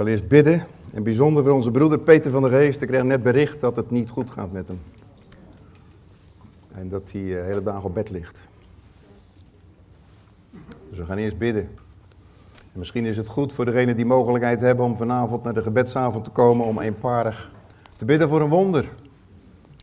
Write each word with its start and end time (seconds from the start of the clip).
wil 0.00 0.08
eerst 0.08 0.28
bidden. 0.28 0.66
En 0.94 1.02
bijzonder 1.02 1.44
voor 1.44 1.52
onze 1.52 1.70
broeder 1.70 1.98
Peter 1.98 2.30
van 2.30 2.42
der 2.42 2.50
Geest. 2.50 2.82
Ik 2.82 2.88
kreeg 2.88 3.02
net 3.02 3.22
bericht 3.22 3.60
dat 3.60 3.76
het 3.76 3.90
niet 3.90 4.08
goed 4.08 4.30
gaat 4.30 4.52
met 4.52 4.68
hem. 4.68 4.80
En 6.72 6.88
dat 6.88 7.02
hij 7.12 7.22
de 7.22 7.42
hele 7.44 7.62
dag 7.62 7.84
op 7.84 7.94
bed 7.94 8.10
ligt. 8.10 8.48
Dus 10.88 10.98
we 10.98 11.04
gaan 11.04 11.16
eerst 11.16 11.38
bidden. 11.38 11.68
En 12.54 12.78
misschien 12.78 13.04
is 13.04 13.16
het 13.16 13.28
goed 13.28 13.52
voor 13.52 13.64
degenen 13.64 13.96
die 13.96 14.04
mogelijkheid 14.04 14.60
hebben 14.60 14.84
om 14.84 14.96
vanavond 14.96 15.42
naar 15.42 15.54
de 15.54 15.62
gebedsavond 15.62 16.24
te 16.24 16.30
komen 16.30 16.66
om 16.66 16.80
eenparig 16.80 17.50
te 17.96 18.04
bidden 18.04 18.28
voor 18.28 18.40
een 18.40 18.48
wonder. 18.48 18.84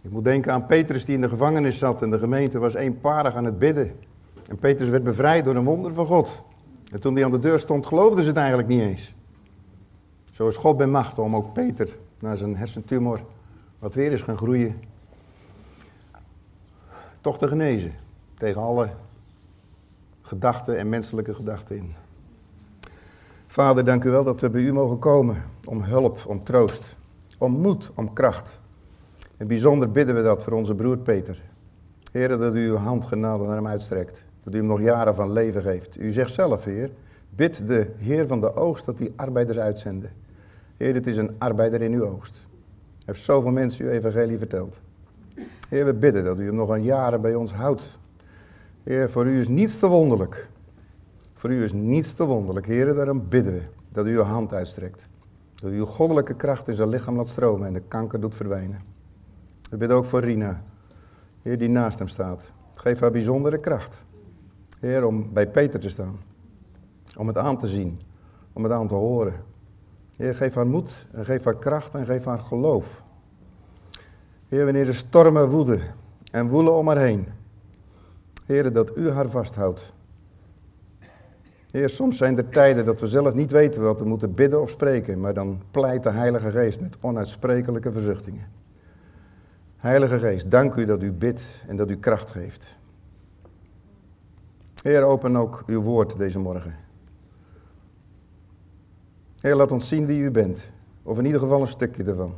Ik 0.04 0.12
moet 0.12 0.24
denken 0.24 0.54
aan 0.54 0.66
Petrus 0.66 1.06
die 1.06 1.16
in 1.16 1.22
de 1.22 1.30
gevangenis 1.30 1.78
zat 1.78 2.02
en 2.02 2.12
de 2.12 2.20
gemeente 2.20 2.60
was 2.60 2.74
eenparig 2.74 3.36
aan 3.36 3.46
het 3.46 3.60
bidden. 3.60 3.92
En 4.48 4.58
Petrus 4.58 4.90
werd 4.90 5.04
bevrijd 5.04 5.46
door 5.46 5.56
een 5.56 5.64
wonder 5.64 5.94
van 5.94 6.06
God. 6.06 6.42
En 6.92 7.00
toen 7.00 7.16
hij 7.16 7.26
aan 7.26 7.32
de 7.32 7.40
deur 7.40 7.60
stond, 7.60 7.86
geloofden 7.86 8.24
ze 8.24 8.30
het 8.30 8.38
eigenlijk 8.38 8.68
niet 8.68 8.82
eens. 8.82 9.16
Zo 10.38 10.48
is 10.48 10.58
God 10.58 10.78
bij 10.78 10.88
macht 10.88 11.20
om 11.20 11.36
ook 11.36 11.54
Peter 11.54 11.98
na 12.20 12.36
zijn 12.36 12.58
hersentumor, 12.58 13.22
wat 13.80 13.94
weer 13.94 14.12
is 14.12 14.22
gaan 14.22 14.38
groeien, 14.38 14.76
toch 17.22 17.38
te 17.38 17.48
genezen. 17.48 17.94
Tegen 18.38 18.62
alle 18.62 18.90
gedachten 20.22 20.78
en 20.78 20.90
menselijke 20.90 21.34
gedachten 21.34 21.78
in. 21.78 21.96
Vader, 23.48 23.86
dank 23.86 24.04
u 24.04 24.10
wel 24.10 24.24
dat 24.24 24.42
we 24.42 24.50
bij 24.50 24.62
u 24.62 24.74
mogen 24.74 25.00
komen 25.00 25.44
om 25.66 25.82
hulp, 25.82 26.26
om 26.28 26.44
troost, 26.44 26.96
om 27.38 27.52
moed, 27.52 27.92
om 27.96 28.14
kracht. 28.14 28.60
En 29.38 29.48
bijzonder 29.48 29.92
bidden 29.92 30.16
we 30.16 30.22
dat 30.22 30.44
voor 30.44 30.54
onze 30.54 30.76
broer 30.76 30.98
Peter. 30.98 31.44
Heer, 32.12 32.38
dat 32.38 32.56
u 32.56 32.70
uw 32.70 32.76
hand 32.76 33.06
genade 33.06 33.44
naar 33.44 33.56
hem 33.56 33.68
uitstrekt. 33.68 34.24
Dat 34.44 34.54
u 34.54 34.58
hem 34.58 34.68
nog 34.68 34.82
jaren 34.82 35.16
van 35.16 35.32
leven 35.32 35.62
geeft. 35.62 36.00
U 36.00 36.12
zegt 36.12 36.34
zelf, 36.34 36.64
Heer, 36.64 36.92
bid 37.30 37.68
de 37.68 37.92
Heer 37.98 38.28
van 38.28 38.42
de 38.42 38.56
oogst 38.56 38.86
dat 38.86 38.98
die 38.98 39.14
arbeiders 39.16 39.58
uitzenden. 39.58 40.26
Heer, 40.78 40.94
dit 40.94 41.08
is 41.08 41.18
een 41.18 41.36
arbeider 41.38 41.82
in 41.82 41.94
uw 41.94 42.06
oogst. 42.06 42.48
heeft 43.06 43.24
zoveel 43.24 43.52
mensen 43.52 43.86
uw 43.86 43.92
evangelie 43.92 44.38
verteld. 44.38 44.82
Heer, 45.70 45.86
we 45.86 45.94
bidden 45.94 46.24
dat 46.24 46.40
u 46.40 46.46
hem 46.46 46.56
nog 46.56 46.70
een 46.70 46.84
jaren 46.84 47.22
bij 47.22 47.36
ons 47.36 47.54
houdt. 47.54 48.00
Heer, 48.84 49.10
voor 49.10 49.26
u 49.26 49.40
is 49.40 49.48
niets 49.48 49.80
te 49.80 49.88
wonderlijk. 49.88 50.50
Voor 51.34 51.52
u 51.52 51.64
is 51.64 51.74
niets 51.74 52.14
te 52.14 52.26
wonderlijk. 52.26 52.66
Heer, 52.66 52.94
daarom 52.94 53.28
bidden 53.30 53.54
we 53.54 53.62
dat 53.90 54.06
u 54.06 54.18
uw 54.18 54.22
hand 54.22 54.54
uitstrekt. 54.54 55.08
Dat 55.56 55.72
u 55.72 55.78
uw 55.78 55.86
goddelijke 55.86 56.34
kracht 56.34 56.68
in 56.68 56.76
zijn 56.76 56.90
lichaam 56.90 57.16
laat 57.16 57.28
stromen 57.28 57.68
en 57.68 57.74
de 57.74 57.82
kanker 57.88 58.20
doet 58.20 58.36
verdwijnen. 58.36 58.82
We 59.70 59.78
bidden 59.78 59.98
ook 59.98 60.06
voor 60.06 60.20
Rina. 60.20 60.62
Heer, 61.42 61.58
die 61.58 61.70
naast 61.70 62.00
hem 62.00 62.08
staat. 62.08 62.52
Geef 62.74 63.00
haar 63.00 63.12
bijzondere 63.12 63.60
kracht. 63.60 64.06
Heer, 64.80 65.06
om 65.06 65.34
bij 65.34 65.48
Peter 65.48 65.80
te 65.80 65.90
staan. 65.90 66.20
Om 67.18 67.28
het 67.28 67.38
aan 67.38 67.58
te 67.58 67.68
zien. 67.68 68.00
Om 68.54 68.64
het 68.64 68.72
aan 68.72 68.88
te 68.88 68.94
horen. 68.94 69.34
Heer, 70.18 70.36
geef 70.36 70.56
haar 70.56 70.68
moed 70.68 71.06
en 71.12 71.26
geef 71.26 71.44
haar 71.44 71.58
kracht 71.58 71.96
en 71.96 72.06
geef 72.06 72.26
haar 72.26 72.40
geloof. 72.40 73.04
Heer, 74.48 74.64
wanneer 74.64 74.86
de 74.86 74.94
stormen 74.94 75.50
woeden 75.50 75.82
en 76.32 76.48
woelen 76.48 76.74
om 76.74 76.88
haar 76.88 76.98
heen. 76.98 77.28
Heer, 78.46 78.74
dat 78.74 78.98
u 78.98 79.10
haar 79.10 79.30
vasthoudt. 79.30 79.94
Heer, 81.72 81.90
soms 81.90 82.18
zijn 82.18 82.38
er 82.38 82.50
tijden 82.50 82.86
dat 82.86 83.00
we 83.00 83.08
zelf 83.08 83.34
niet 83.34 83.52
weten 83.52 83.82
wat 83.82 84.00
we 84.00 84.06
moeten 84.06 84.34
bidden 84.34 84.62
of 84.62 84.70
spreken, 84.70 85.20
maar 85.20 85.34
dan 85.34 85.62
pleit 85.72 86.04
de 86.04 86.10
Heilige 86.10 86.52
Geest 86.52 86.80
met 86.80 86.98
onuitsprekelijke 87.02 87.92
verzuchtingen. 87.92 88.48
Heilige 89.78 90.20
Geest, 90.20 90.52
dank 90.52 90.76
u 90.76 90.86
dat 90.86 91.02
u 91.02 91.12
bidt 91.12 91.64
en 91.68 91.78
dat 91.78 91.90
u 91.90 91.98
kracht 91.98 92.32
geeft. 92.32 92.78
Heer, 94.82 95.04
open 95.04 95.38
ook 95.38 95.64
uw 95.68 95.82
woord 95.82 96.18
deze 96.18 96.40
morgen. 96.40 96.87
Heer, 99.48 99.56
laat 99.56 99.72
ons 99.72 99.88
zien 99.88 100.06
wie 100.06 100.22
u 100.22 100.32
bent. 100.32 100.70
Of 101.04 101.18
in 101.18 101.26
ieder 101.26 101.40
geval 101.40 101.62
een 101.62 101.68
stukje 101.68 102.04
ervan. 102.04 102.34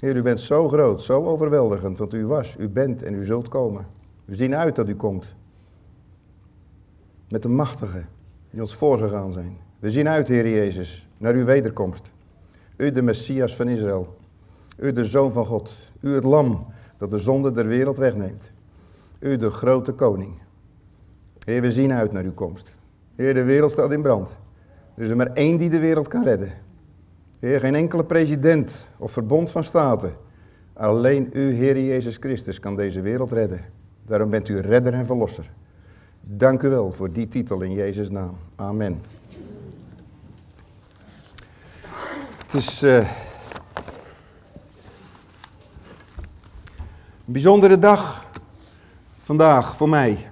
Heer, 0.00 0.16
u 0.16 0.22
bent 0.22 0.40
zo 0.40 0.68
groot, 0.68 1.02
zo 1.02 1.24
overweldigend, 1.24 1.98
want 1.98 2.14
u 2.14 2.26
was, 2.26 2.56
u 2.58 2.68
bent 2.68 3.02
en 3.02 3.14
u 3.14 3.24
zult 3.24 3.48
komen. 3.48 3.86
We 4.24 4.34
zien 4.34 4.54
uit 4.54 4.76
dat 4.76 4.88
u 4.88 4.94
komt. 4.94 5.34
Met 7.28 7.42
de 7.42 7.48
machtigen 7.48 8.08
die 8.50 8.60
ons 8.60 8.74
voorgegaan 8.74 9.32
zijn. 9.32 9.56
We 9.78 9.90
zien 9.90 10.08
uit, 10.08 10.28
Heer 10.28 10.48
Jezus, 10.48 11.08
naar 11.16 11.34
uw 11.34 11.44
wederkomst. 11.44 12.12
U 12.76 12.90
de 12.90 13.02
Messias 13.02 13.56
van 13.56 13.68
Israël. 13.68 14.16
U 14.78 14.92
de 14.92 15.04
Zoon 15.04 15.32
van 15.32 15.46
God. 15.46 15.92
U 16.00 16.14
het 16.14 16.24
lam 16.24 16.66
dat 16.96 17.10
de 17.10 17.18
zonde 17.18 17.52
der 17.52 17.66
wereld 17.66 17.98
wegneemt. 17.98 18.50
U 19.18 19.36
de 19.36 19.50
grote 19.50 19.92
koning. 19.92 20.38
Heer, 21.44 21.60
we 21.60 21.72
zien 21.72 21.92
uit 21.92 22.12
naar 22.12 22.24
uw 22.24 22.34
komst. 22.34 22.76
Heer, 23.16 23.34
de 23.34 23.44
wereld 23.44 23.70
staat 23.70 23.92
in 23.92 24.02
brand. 24.02 24.32
Er 24.98 25.04
is 25.04 25.10
er 25.10 25.16
maar 25.16 25.32
één 25.32 25.56
die 25.56 25.70
de 25.70 25.78
wereld 25.78 26.08
kan 26.08 26.22
redden. 26.22 26.52
Heer, 27.38 27.60
geen 27.60 27.74
enkele 27.74 28.04
president 28.04 28.88
of 28.96 29.12
verbond 29.12 29.50
van 29.50 29.64
staten. 29.64 30.16
Alleen 30.72 31.30
u, 31.32 31.52
Heer 31.52 31.84
Jezus 31.84 32.16
Christus, 32.16 32.60
kan 32.60 32.76
deze 32.76 33.00
wereld 33.00 33.32
redden. 33.32 33.60
Daarom 34.06 34.30
bent 34.30 34.48
u 34.48 34.60
redder 34.60 34.92
en 34.92 35.06
verlosser. 35.06 35.50
Dank 36.20 36.62
u 36.62 36.68
wel 36.68 36.92
voor 36.92 37.12
die 37.12 37.28
titel 37.28 37.60
in 37.60 37.72
Jezus' 37.72 38.10
naam. 38.10 38.36
Amen. 38.56 39.00
Het 42.42 42.54
is 42.54 42.82
uh, 42.82 42.96
een 42.96 43.06
bijzondere 47.24 47.78
dag 47.78 48.24
vandaag 49.22 49.76
voor 49.76 49.88
mij. 49.88 50.30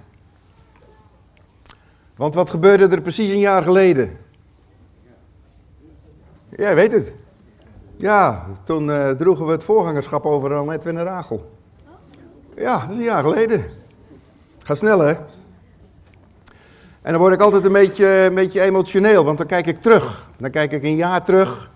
Want 2.15 2.33
wat 2.33 2.49
gebeurde 2.49 2.87
er 2.87 3.01
precies 3.01 3.31
een 3.31 3.39
jaar 3.39 3.63
geleden? 3.63 4.25
Jij 6.57 6.75
weet 6.75 6.91
het. 6.91 7.13
Ja, 7.97 8.45
toen 8.63 8.87
uh, 8.87 9.09
droegen 9.09 9.45
we 9.45 9.51
het 9.51 9.63
voorgangerschap 9.63 10.25
over 10.25 10.55
aan 10.55 10.71
Edwin 10.71 10.97
en 10.97 11.03
Rachel. 11.03 11.51
Ja, 12.55 12.79
dat 12.79 12.89
is 12.89 12.97
een 12.97 13.03
jaar 13.03 13.23
geleden. 13.23 13.65
Gaat 14.63 14.77
snel, 14.77 14.99
hè? 14.99 15.13
En 17.01 17.13
dan 17.13 17.17
word 17.17 17.33
ik 17.33 17.41
altijd 17.41 17.65
een 17.65 17.71
beetje, 17.71 18.07
een 18.07 18.35
beetje 18.35 18.61
emotioneel, 18.61 19.23
want 19.23 19.37
dan 19.37 19.47
kijk 19.47 19.65
ik 19.65 19.81
terug. 19.81 20.29
Dan 20.37 20.49
kijk 20.49 20.71
ik 20.71 20.83
een 20.83 20.95
jaar 20.95 21.23
terug. 21.23 21.71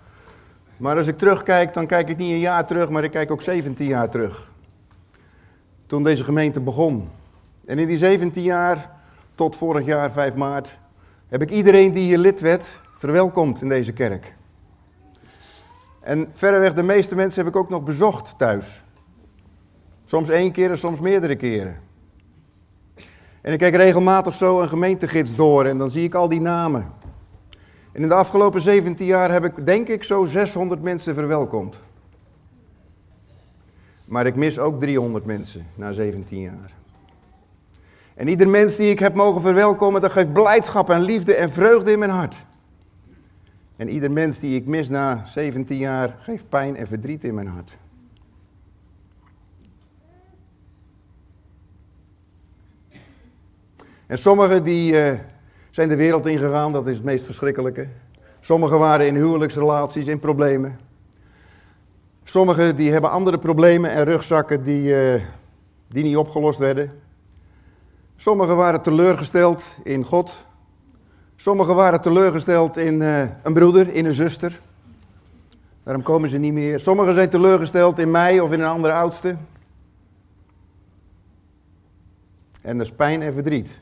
Maar 0.76 0.96
als 0.96 1.06
ik 1.06 1.18
terugkijk, 1.18 1.74
dan 1.74 1.86
kijk 1.86 2.08
ik 2.08 2.16
niet 2.16 2.32
een 2.32 2.38
jaar 2.38 2.66
terug, 2.66 2.88
maar 2.88 3.04
ik 3.04 3.10
kijk 3.10 3.30
ook 3.30 3.42
17 3.42 3.86
jaar 3.86 4.08
terug. 4.08 4.50
Toen 5.86 6.02
deze 6.02 6.24
gemeente 6.24 6.60
begon. 6.60 7.08
En 7.64 7.78
in 7.78 7.88
die 7.88 7.98
17 7.98 8.42
jaar, 8.42 8.90
tot 9.34 9.56
vorig 9.56 9.86
jaar 9.86 10.12
5 10.12 10.34
maart, 10.34 10.78
heb 11.28 11.42
ik 11.42 11.50
iedereen 11.50 11.92
die 11.92 12.04
hier 12.04 12.18
lid 12.18 12.40
werd, 12.40 12.80
verwelkomd 12.96 13.62
in 13.62 13.68
deze 13.68 13.92
kerk. 13.92 14.34
En 16.02 16.30
verreweg 16.32 16.72
de 16.72 16.82
meeste 16.82 17.14
mensen 17.14 17.44
heb 17.44 17.54
ik 17.54 17.60
ook 17.60 17.68
nog 17.68 17.82
bezocht 17.82 18.38
thuis. 18.38 18.82
Soms 20.04 20.28
één 20.28 20.52
keer 20.52 20.70
en 20.70 20.78
soms 20.78 21.00
meerdere 21.00 21.36
keren. 21.36 21.76
En 23.40 23.52
ik 23.52 23.58
kijk 23.58 23.74
regelmatig 23.74 24.34
zo 24.34 24.60
een 24.60 24.68
gemeentegids 24.68 25.34
door 25.34 25.64
en 25.64 25.78
dan 25.78 25.90
zie 25.90 26.04
ik 26.04 26.14
al 26.14 26.28
die 26.28 26.40
namen. 26.40 26.92
En 27.92 28.02
in 28.02 28.08
de 28.08 28.14
afgelopen 28.14 28.60
17 28.60 29.06
jaar 29.06 29.32
heb 29.32 29.44
ik 29.44 29.66
denk 29.66 29.88
ik 29.88 30.04
zo 30.04 30.24
600 30.24 30.82
mensen 30.82 31.14
verwelkomd. 31.14 31.80
Maar 34.04 34.26
ik 34.26 34.36
mis 34.36 34.58
ook 34.58 34.80
300 34.80 35.24
mensen 35.24 35.66
na 35.74 35.92
17 35.92 36.40
jaar. 36.40 36.72
En 38.14 38.28
ieder 38.28 38.48
mens 38.48 38.76
die 38.76 38.90
ik 38.90 38.98
heb 38.98 39.14
mogen 39.14 39.40
verwelkomen, 39.40 40.00
dat 40.00 40.12
geeft 40.12 40.32
blijdschap 40.32 40.90
en 40.90 41.00
liefde 41.00 41.34
en 41.34 41.50
vreugde 41.50 41.92
in 41.92 41.98
mijn 41.98 42.10
hart. 42.10 42.46
En 43.76 43.88
ieder 43.88 44.10
mens 44.10 44.38
die 44.40 44.56
ik 44.56 44.66
mis 44.66 44.88
na 44.88 45.22
17 45.26 45.76
jaar, 45.76 46.16
geeft 46.20 46.48
pijn 46.48 46.76
en 46.76 46.86
verdriet 46.86 47.24
in 47.24 47.34
mijn 47.34 47.46
hart. 47.46 47.76
En 54.06 54.18
sommigen 54.18 54.64
die 54.64 54.92
uh, 54.92 55.18
zijn 55.70 55.88
de 55.88 55.96
wereld 55.96 56.26
ingegaan, 56.26 56.72
dat 56.72 56.86
is 56.86 56.96
het 56.96 57.04
meest 57.04 57.24
verschrikkelijke. 57.24 57.88
Sommigen 58.40 58.78
waren 58.78 59.06
in 59.06 59.16
huwelijksrelaties, 59.16 60.06
in 60.06 60.18
problemen. 60.18 60.78
Sommigen 62.24 62.76
die 62.76 62.92
hebben 62.92 63.10
andere 63.10 63.38
problemen 63.38 63.90
en 63.90 64.04
rugzakken 64.04 64.62
die, 64.62 65.14
uh, 65.14 65.22
die 65.88 66.02
niet 66.02 66.16
opgelost 66.16 66.58
werden. 66.58 67.00
Sommigen 68.16 68.56
waren 68.56 68.82
teleurgesteld 68.82 69.64
in 69.82 70.04
God. 70.04 70.46
Sommigen 71.42 71.74
waren 71.74 72.00
teleurgesteld 72.00 72.76
in 72.76 73.00
uh, 73.00 73.20
een 73.42 73.52
broeder, 73.52 73.94
in 73.94 74.04
een 74.04 74.12
zuster. 74.12 74.60
Daarom 75.82 76.02
komen 76.02 76.28
ze 76.28 76.38
niet 76.38 76.52
meer. 76.52 76.80
Sommigen 76.80 77.14
zijn 77.14 77.28
teleurgesteld 77.28 77.98
in 77.98 78.10
mij 78.10 78.40
of 78.40 78.52
in 78.52 78.60
een 78.60 78.68
andere 78.68 78.92
oudste. 78.92 79.36
En 82.60 82.78
dat 82.78 82.86
is 82.86 82.92
pijn 82.92 83.22
en 83.22 83.32
verdriet. 83.32 83.80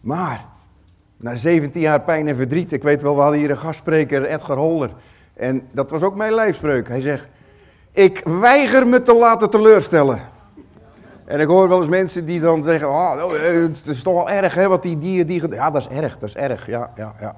Maar, 0.00 0.44
na 1.16 1.36
17 1.36 1.80
jaar 1.80 2.00
pijn 2.00 2.28
en 2.28 2.36
verdriet, 2.36 2.72
ik 2.72 2.82
weet 2.82 3.02
wel, 3.02 3.14
we 3.14 3.20
hadden 3.20 3.40
hier 3.40 3.50
een 3.50 3.58
gastspreker, 3.58 4.24
Edgar 4.24 4.56
Holder. 4.56 4.90
En 5.34 5.68
dat 5.72 5.90
was 5.90 6.02
ook 6.02 6.16
mijn 6.16 6.34
lijfspreuk. 6.34 6.88
Hij 6.88 7.00
zegt, 7.00 7.26
ik 7.92 8.22
weiger 8.24 8.86
me 8.86 9.02
te 9.02 9.14
laten 9.14 9.50
teleurstellen. 9.50 10.20
En 11.24 11.40
ik 11.40 11.48
hoor 11.48 11.68
wel 11.68 11.78
eens 11.78 11.88
mensen 11.88 12.24
die 12.24 12.40
dan 12.40 12.62
zeggen, 12.62 12.88
oh, 12.88 13.32
het 13.42 13.86
is 13.86 14.02
toch 14.02 14.14
wel 14.14 14.30
erg 14.30 14.54
hè, 14.54 14.68
wat 14.68 14.82
die 14.82 14.98
dieren, 14.98 15.26
die, 15.26 15.48
ja 15.48 15.70
dat 15.70 15.80
is 15.80 15.88
erg, 15.88 16.18
dat 16.18 16.28
is 16.28 16.36
erg, 16.36 16.66
ja, 16.66 16.90
ja, 16.94 17.14
ja. 17.20 17.34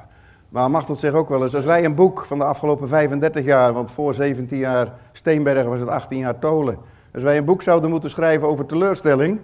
Maar 0.48 0.70
Machteld 0.70 0.98
zegt 0.98 1.14
ook 1.14 1.28
wel 1.28 1.42
eens, 1.42 1.54
als 1.54 1.64
wij 1.64 1.84
een 1.84 1.94
boek 1.94 2.24
van 2.24 2.38
de 2.38 2.44
afgelopen 2.44 2.88
35 2.88 3.44
jaar, 3.44 3.72
want 3.72 3.90
voor 3.90 4.14
17 4.14 4.58
jaar 4.58 4.92
Steenbergen 5.12 5.70
was 5.70 5.80
het 5.80 5.88
18 5.88 6.18
jaar 6.18 6.38
Tolen. 6.38 6.78
Als 7.14 7.22
wij 7.22 7.36
een 7.36 7.44
boek 7.44 7.62
zouden 7.62 7.90
moeten 7.90 8.10
schrijven 8.10 8.48
over 8.48 8.66
teleurstelling, 8.66 9.40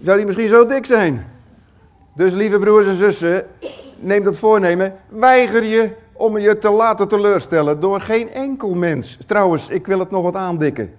zou 0.00 0.16
die 0.16 0.26
misschien 0.26 0.48
zo 0.48 0.66
dik 0.66 0.86
zijn. 0.86 1.26
Dus 2.14 2.32
lieve 2.32 2.58
broers 2.58 2.86
en 2.86 2.96
zussen, 2.96 3.46
neem 3.98 4.22
dat 4.22 4.38
voornemen. 4.38 4.94
Weiger 5.08 5.64
je 5.64 5.92
om 6.12 6.38
je 6.38 6.58
te 6.58 6.70
laten 6.70 7.08
teleurstellen 7.08 7.80
door 7.80 8.00
geen 8.00 8.30
enkel 8.30 8.74
mens. 8.74 9.18
Trouwens, 9.26 9.68
ik 9.68 9.86
wil 9.86 9.98
het 9.98 10.10
nog 10.10 10.22
wat 10.22 10.36
aandikken. 10.36 10.94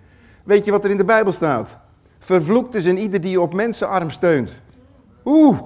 Weet 0.49 0.65
je 0.65 0.71
wat 0.71 0.83
er 0.83 0.89
in 0.89 0.97
de 0.97 1.05
Bijbel 1.05 1.31
staat? 1.31 1.77
Vervloekt 2.19 2.75
is 2.75 2.85
in 2.85 2.97
ieder 2.97 3.21
die 3.21 3.41
op 3.41 3.53
mensenarm 3.53 4.09
steunt. 4.09 4.51
Oeh, 5.25 5.59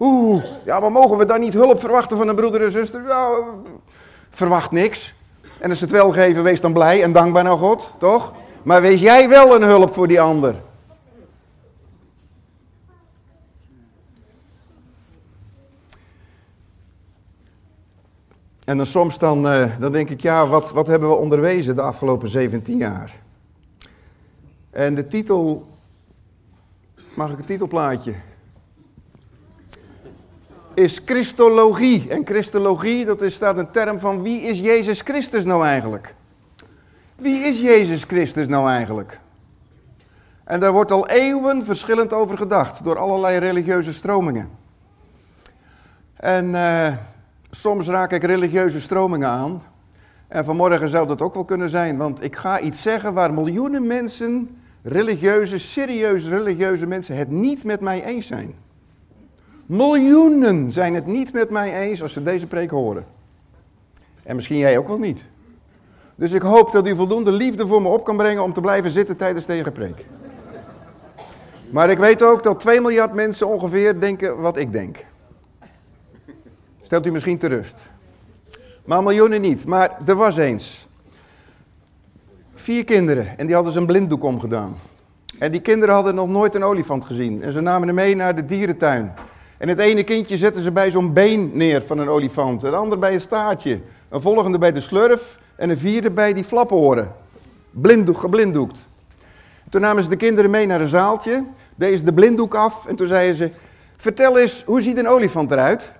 oeh. 0.00 0.44
Ja, 0.64 0.80
maar 0.80 0.92
mogen 0.92 1.18
we 1.18 1.24
dan 1.24 1.40
niet 1.40 1.52
hulp 1.52 1.80
verwachten 1.80 2.16
van 2.16 2.28
een 2.28 2.34
broeder 2.34 2.64
en 2.64 2.70
zuster? 2.70 3.02
Ja, 3.06 3.30
verwacht 4.30 4.70
niks. 4.70 5.14
En 5.58 5.70
als 5.70 5.78
ze 5.78 5.84
het 5.84 5.94
wel 5.94 6.12
geven, 6.12 6.42
wees 6.42 6.60
dan 6.60 6.72
blij 6.72 7.02
en 7.02 7.12
dankbaar 7.12 7.44
naar 7.44 7.56
God, 7.56 7.94
toch? 7.98 8.32
Maar 8.62 8.80
wees 8.80 9.00
jij 9.00 9.28
wel 9.28 9.54
een 9.54 9.62
hulp 9.62 9.94
voor 9.94 10.08
die 10.08 10.20
ander. 10.20 10.54
En 18.64 18.76
dan 18.76 18.86
soms 18.86 19.18
dan, 19.18 19.46
uh, 19.46 19.80
dan 19.80 19.92
denk 19.92 20.10
ik, 20.10 20.20
ja, 20.20 20.46
wat, 20.46 20.72
wat 20.72 20.86
hebben 20.86 21.08
we 21.08 21.14
onderwezen 21.14 21.74
de 21.74 21.82
afgelopen 21.82 22.28
17 22.28 22.76
jaar? 22.76 23.24
En 24.76 24.94
de 24.94 25.06
titel, 25.06 25.66
mag 27.14 27.32
ik 27.32 27.38
een 27.38 27.44
titelplaatje? 27.44 28.14
Is 30.74 31.00
Christologie. 31.04 32.10
En 32.10 32.26
Christologie, 32.26 33.04
dat 33.04 33.22
is, 33.22 33.34
staat 33.34 33.58
een 33.58 33.70
term 33.70 33.98
van 33.98 34.22
wie 34.22 34.40
is 34.40 34.60
Jezus 34.60 35.00
Christus 35.00 35.44
nou 35.44 35.64
eigenlijk? 35.64 36.14
Wie 37.16 37.38
is 37.38 37.60
Jezus 37.60 38.04
Christus 38.04 38.46
nou 38.46 38.68
eigenlijk? 38.68 39.20
En 40.44 40.60
daar 40.60 40.72
wordt 40.72 40.90
al 40.90 41.08
eeuwen 41.08 41.64
verschillend 41.64 42.12
over 42.12 42.36
gedacht 42.36 42.84
door 42.84 42.98
allerlei 42.98 43.38
religieuze 43.38 43.92
stromingen. 43.92 44.50
En... 46.16 46.46
Uh, 46.54 46.92
Soms 47.50 47.88
raak 47.88 48.12
ik 48.12 48.24
religieuze 48.24 48.80
stromingen 48.80 49.28
aan. 49.28 49.62
En 50.28 50.44
vanmorgen 50.44 50.88
zou 50.88 51.06
dat 51.06 51.22
ook 51.22 51.34
wel 51.34 51.44
kunnen 51.44 51.68
zijn, 51.68 51.96
want 51.96 52.22
ik 52.22 52.36
ga 52.36 52.60
iets 52.60 52.82
zeggen 52.82 53.14
waar 53.14 53.34
miljoenen 53.34 53.86
mensen, 53.86 54.60
religieuze, 54.88 55.58
serieuze 55.58 56.30
religieuze 56.30 56.86
mensen, 56.86 57.16
het 57.16 57.30
niet 57.30 57.64
met 57.64 57.80
mij 57.80 58.04
eens 58.04 58.26
zijn. 58.26 58.54
Miljoenen 59.66 60.72
zijn 60.72 60.94
het 60.94 61.06
niet 61.06 61.32
met 61.32 61.50
mij 61.50 61.80
eens 61.80 62.02
als 62.02 62.12
ze 62.12 62.22
deze 62.22 62.46
preek 62.46 62.70
horen. 62.70 63.06
En 64.22 64.36
misschien 64.36 64.58
jij 64.58 64.78
ook 64.78 64.88
wel 64.88 64.98
niet. 64.98 65.24
Dus 66.14 66.32
ik 66.32 66.42
hoop 66.42 66.72
dat 66.72 66.86
u 66.86 66.96
voldoende 66.96 67.32
liefde 67.32 67.66
voor 67.66 67.82
me 67.82 67.88
op 67.88 68.04
kan 68.04 68.16
brengen 68.16 68.42
om 68.42 68.52
te 68.52 68.60
blijven 68.60 68.90
zitten 68.90 69.16
tijdens 69.16 69.46
deze 69.46 69.70
preek. 69.70 70.04
Maar 71.70 71.90
ik 71.90 71.98
weet 71.98 72.22
ook 72.22 72.42
dat 72.42 72.60
2 72.60 72.80
miljard 72.80 73.12
mensen 73.12 73.48
ongeveer 73.48 74.00
denken 74.00 74.40
wat 74.40 74.56
ik 74.56 74.72
denk. 74.72 75.04
Stelt 76.82 77.06
u 77.06 77.10
misschien 77.10 77.38
te 77.38 77.46
rust. 77.46 77.90
Maar 78.84 79.02
miljoenen 79.02 79.40
niet. 79.40 79.66
Maar 79.66 79.98
er 80.06 80.14
was 80.14 80.36
eens. 80.36 80.85
Vier 82.66 82.84
kinderen 82.84 83.38
en 83.38 83.46
die 83.46 83.54
hadden 83.54 83.72
ze 83.72 83.78
een 83.78 83.86
blinddoek 83.86 84.24
omgedaan. 84.24 84.76
En 85.38 85.52
die 85.52 85.60
kinderen 85.60 85.94
hadden 85.94 86.14
nog 86.14 86.28
nooit 86.28 86.54
een 86.54 86.64
olifant 86.64 87.04
gezien. 87.04 87.42
En 87.42 87.52
ze 87.52 87.60
namen 87.60 87.86
hem 87.86 87.96
mee 87.96 88.16
naar 88.16 88.36
de 88.36 88.44
dierentuin. 88.44 89.12
En 89.58 89.68
het 89.68 89.78
ene 89.78 90.04
kindje 90.04 90.36
zetten 90.36 90.62
ze 90.62 90.72
bij 90.72 90.90
zo'n 90.90 91.12
been 91.12 91.50
neer 91.52 91.82
van 91.82 91.98
een 91.98 92.08
olifant. 92.08 92.62
Het 92.62 92.72
andere 92.72 93.00
bij 93.00 93.14
een 93.14 93.20
staartje. 93.20 93.80
Een 94.08 94.20
volgende 94.20 94.58
bij 94.58 94.72
de 94.72 94.80
slurf. 94.80 95.38
En 95.56 95.70
een 95.70 95.78
vierde 95.78 96.10
bij 96.10 96.32
die 96.32 96.44
flaporen. 96.44 97.12
Blinddoek, 97.70 98.18
geblinddoekt. 98.18 98.78
Toen 99.70 99.80
namen 99.80 100.02
ze 100.02 100.08
de 100.08 100.16
kinderen 100.16 100.50
mee 100.50 100.66
naar 100.66 100.80
een 100.80 100.86
zaaltje. 100.86 101.44
Deden 101.74 101.98
ze 101.98 102.04
de 102.04 102.14
blinddoek 102.14 102.54
af. 102.54 102.86
En 102.86 102.96
toen 102.96 103.06
zeiden 103.06 103.36
ze, 103.36 103.50
vertel 103.96 104.38
eens, 104.38 104.62
hoe 104.64 104.80
ziet 104.80 104.98
een 104.98 105.08
olifant 105.08 105.50
eruit? 105.50 105.92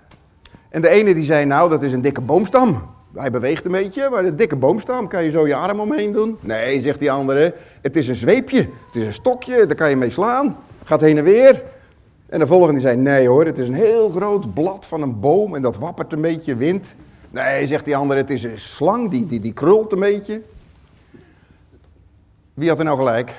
En 0.69 0.83
de 0.83 0.89
ene 0.89 1.15
die 1.15 1.25
zei, 1.25 1.45
nou 1.45 1.71
dat 1.71 1.83
is 1.83 1.93
een 1.93 2.03
dikke 2.03 2.21
boomstam. 2.21 2.96
Hij 3.17 3.31
beweegt 3.31 3.65
een 3.65 3.73
beetje, 3.73 4.09
maar 4.11 4.25
een 4.25 4.37
dikke 4.37 4.57
boomstam, 4.57 5.09
kan 5.09 5.25
je 5.25 5.31
zo 5.31 5.47
je 5.47 5.55
arm 5.55 5.81
omheen 5.81 6.13
doen? 6.13 6.39
Nee, 6.41 6.81
zegt 6.81 6.99
die 6.99 7.11
andere, 7.11 7.55
het 7.83 7.97
is 7.97 8.09
een 8.09 8.17
zweepje, 8.17 8.59
het 8.59 8.95
is 8.95 9.03
een 9.03 9.13
stokje, 9.13 9.67
daar 9.67 9.77
kan 9.77 9.91
je 9.91 9.97
mee 9.97 10.11
slaan. 10.11 10.57
Gaat 10.85 11.01
heen 11.01 11.19
en 11.19 11.25
weer. 11.25 11.63
En 12.27 12.39
de 12.39 12.47
volgende 12.47 12.73
die 12.73 12.83
zei, 12.83 12.97
nee 12.97 13.29
hoor, 13.29 13.45
het 13.45 13.59
is 13.59 13.69
een 13.69 13.75
heel 13.75 14.09
groot 14.09 14.55
blad 14.55 14.87
van 14.87 15.03
een 15.03 15.21
boom 15.21 15.55
en 15.55 15.63
dat 15.63 15.77
wappert 15.77 16.13
een 16.13 16.21
beetje, 16.21 16.57
wind. 16.57 16.95
Nee, 17.31 17.67
zegt 17.67 17.85
die 17.85 17.97
andere, 17.97 18.21
het 18.21 18.31
is 18.31 18.45
een 18.45 18.59
slang, 18.59 19.11
die, 19.11 19.27
die, 19.27 19.41
die 19.41 19.53
krult 19.53 19.93
een 19.93 20.01
beetje. 20.01 20.43
Wie 22.55 22.69
had 22.69 22.79
er 22.79 22.85
nou 22.85 22.97
gelijk? 22.97 23.35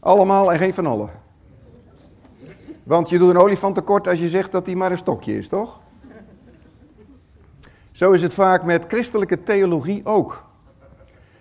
Allemaal 0.00 0.52
en 0.52 0.58
geen 0.58 0.74
van 0.74 0.86
allen. 0.86 1.10
Want 2.82 3.08
je 3.08 3.18
doet 3.18 3.30
een 3.30 3.40
olifant 3.40 3.74
tekort 3.74 4.08
als 4.08 4.20
je 4.20 4.28
zegt 4.28 4.52
dat 4.52 4.66
hij 4.66 4.74
maar 4.74 4.90
een 4.90 4.96
stokje 4.96 5.38
is, 5.38 5.48
toch? 5.48 5.80
Zo 7.96 8.10
is 8.10 8.22
het 8.22 8.34
vaak 8.34 8.62
met 8.62 8.84
christelijke 8.88 9.42
theologie 9.42 10.00
ook. 10.04 10.44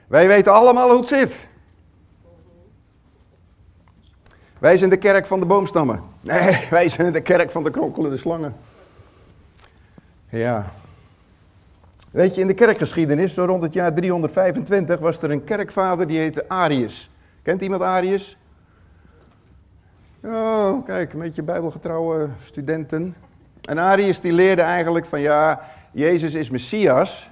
Wij 0.08 0.28
weten 0.28 0.54
allemaal 0.54 0.90
hoe 0.90 1.00
het 1.00 1.08
zit. 1.08 1.48
Wij 4.60 4.78
zijn 4.78 4.90
de 4.90 4.98
kerk 4.98 5.26
van 5.26 5.40
de 5.40 5.46
boomstammen. 5.46 6.04
Nee, 6.22 6.66
wij 6.70 6.90
zijn 6.90 7.14
de 7.14 7.22
kerk 7.22 7.52
van 7.52 7.64
de 7.64 7.70
kronkelende 7.70 8.18
slangen. 8.18 8.56
Ja. 10.30 10.72
Weet 12.12 12.36
je, 12.36 12.42
in 12.42 12.48
de 12.48 12.54
kerkgeschiedenis, 12.54 13.34
zo 13.34 13.46
rond 13.46 13.64
het 13.64 13.74
jaar 13.74 13.94
325, 13.94 15.00
was 15.00 15.22
er 15.22 15.32
een 15.32 15.44
kerkvader 15.44 16.08
die 16.08 16.20
heette 16.20 16.50
Arius. 16.50 17.10
Kent 17.42 17.62
iemand 17.62 17.82
Arius? 17.82 18.38
Oh, 20.24 20.86
kijk, 20.86 21.14
een 21.14 21.20
beetje 21.20 21.44
bijbelgetrouwe 21.44 22.30
studenten. 22.44 23.16
En 23.62 23.78
Arius 23.78 24.20
die 24.20 24.34
leerde 24.34 24.62
eigenlijk 24.62 25.06
van 25.06 25.20
ja, 25.20 25.62
Jezus 25.96 26.34
is 26.34 26.50
Messias. 26.50 27.30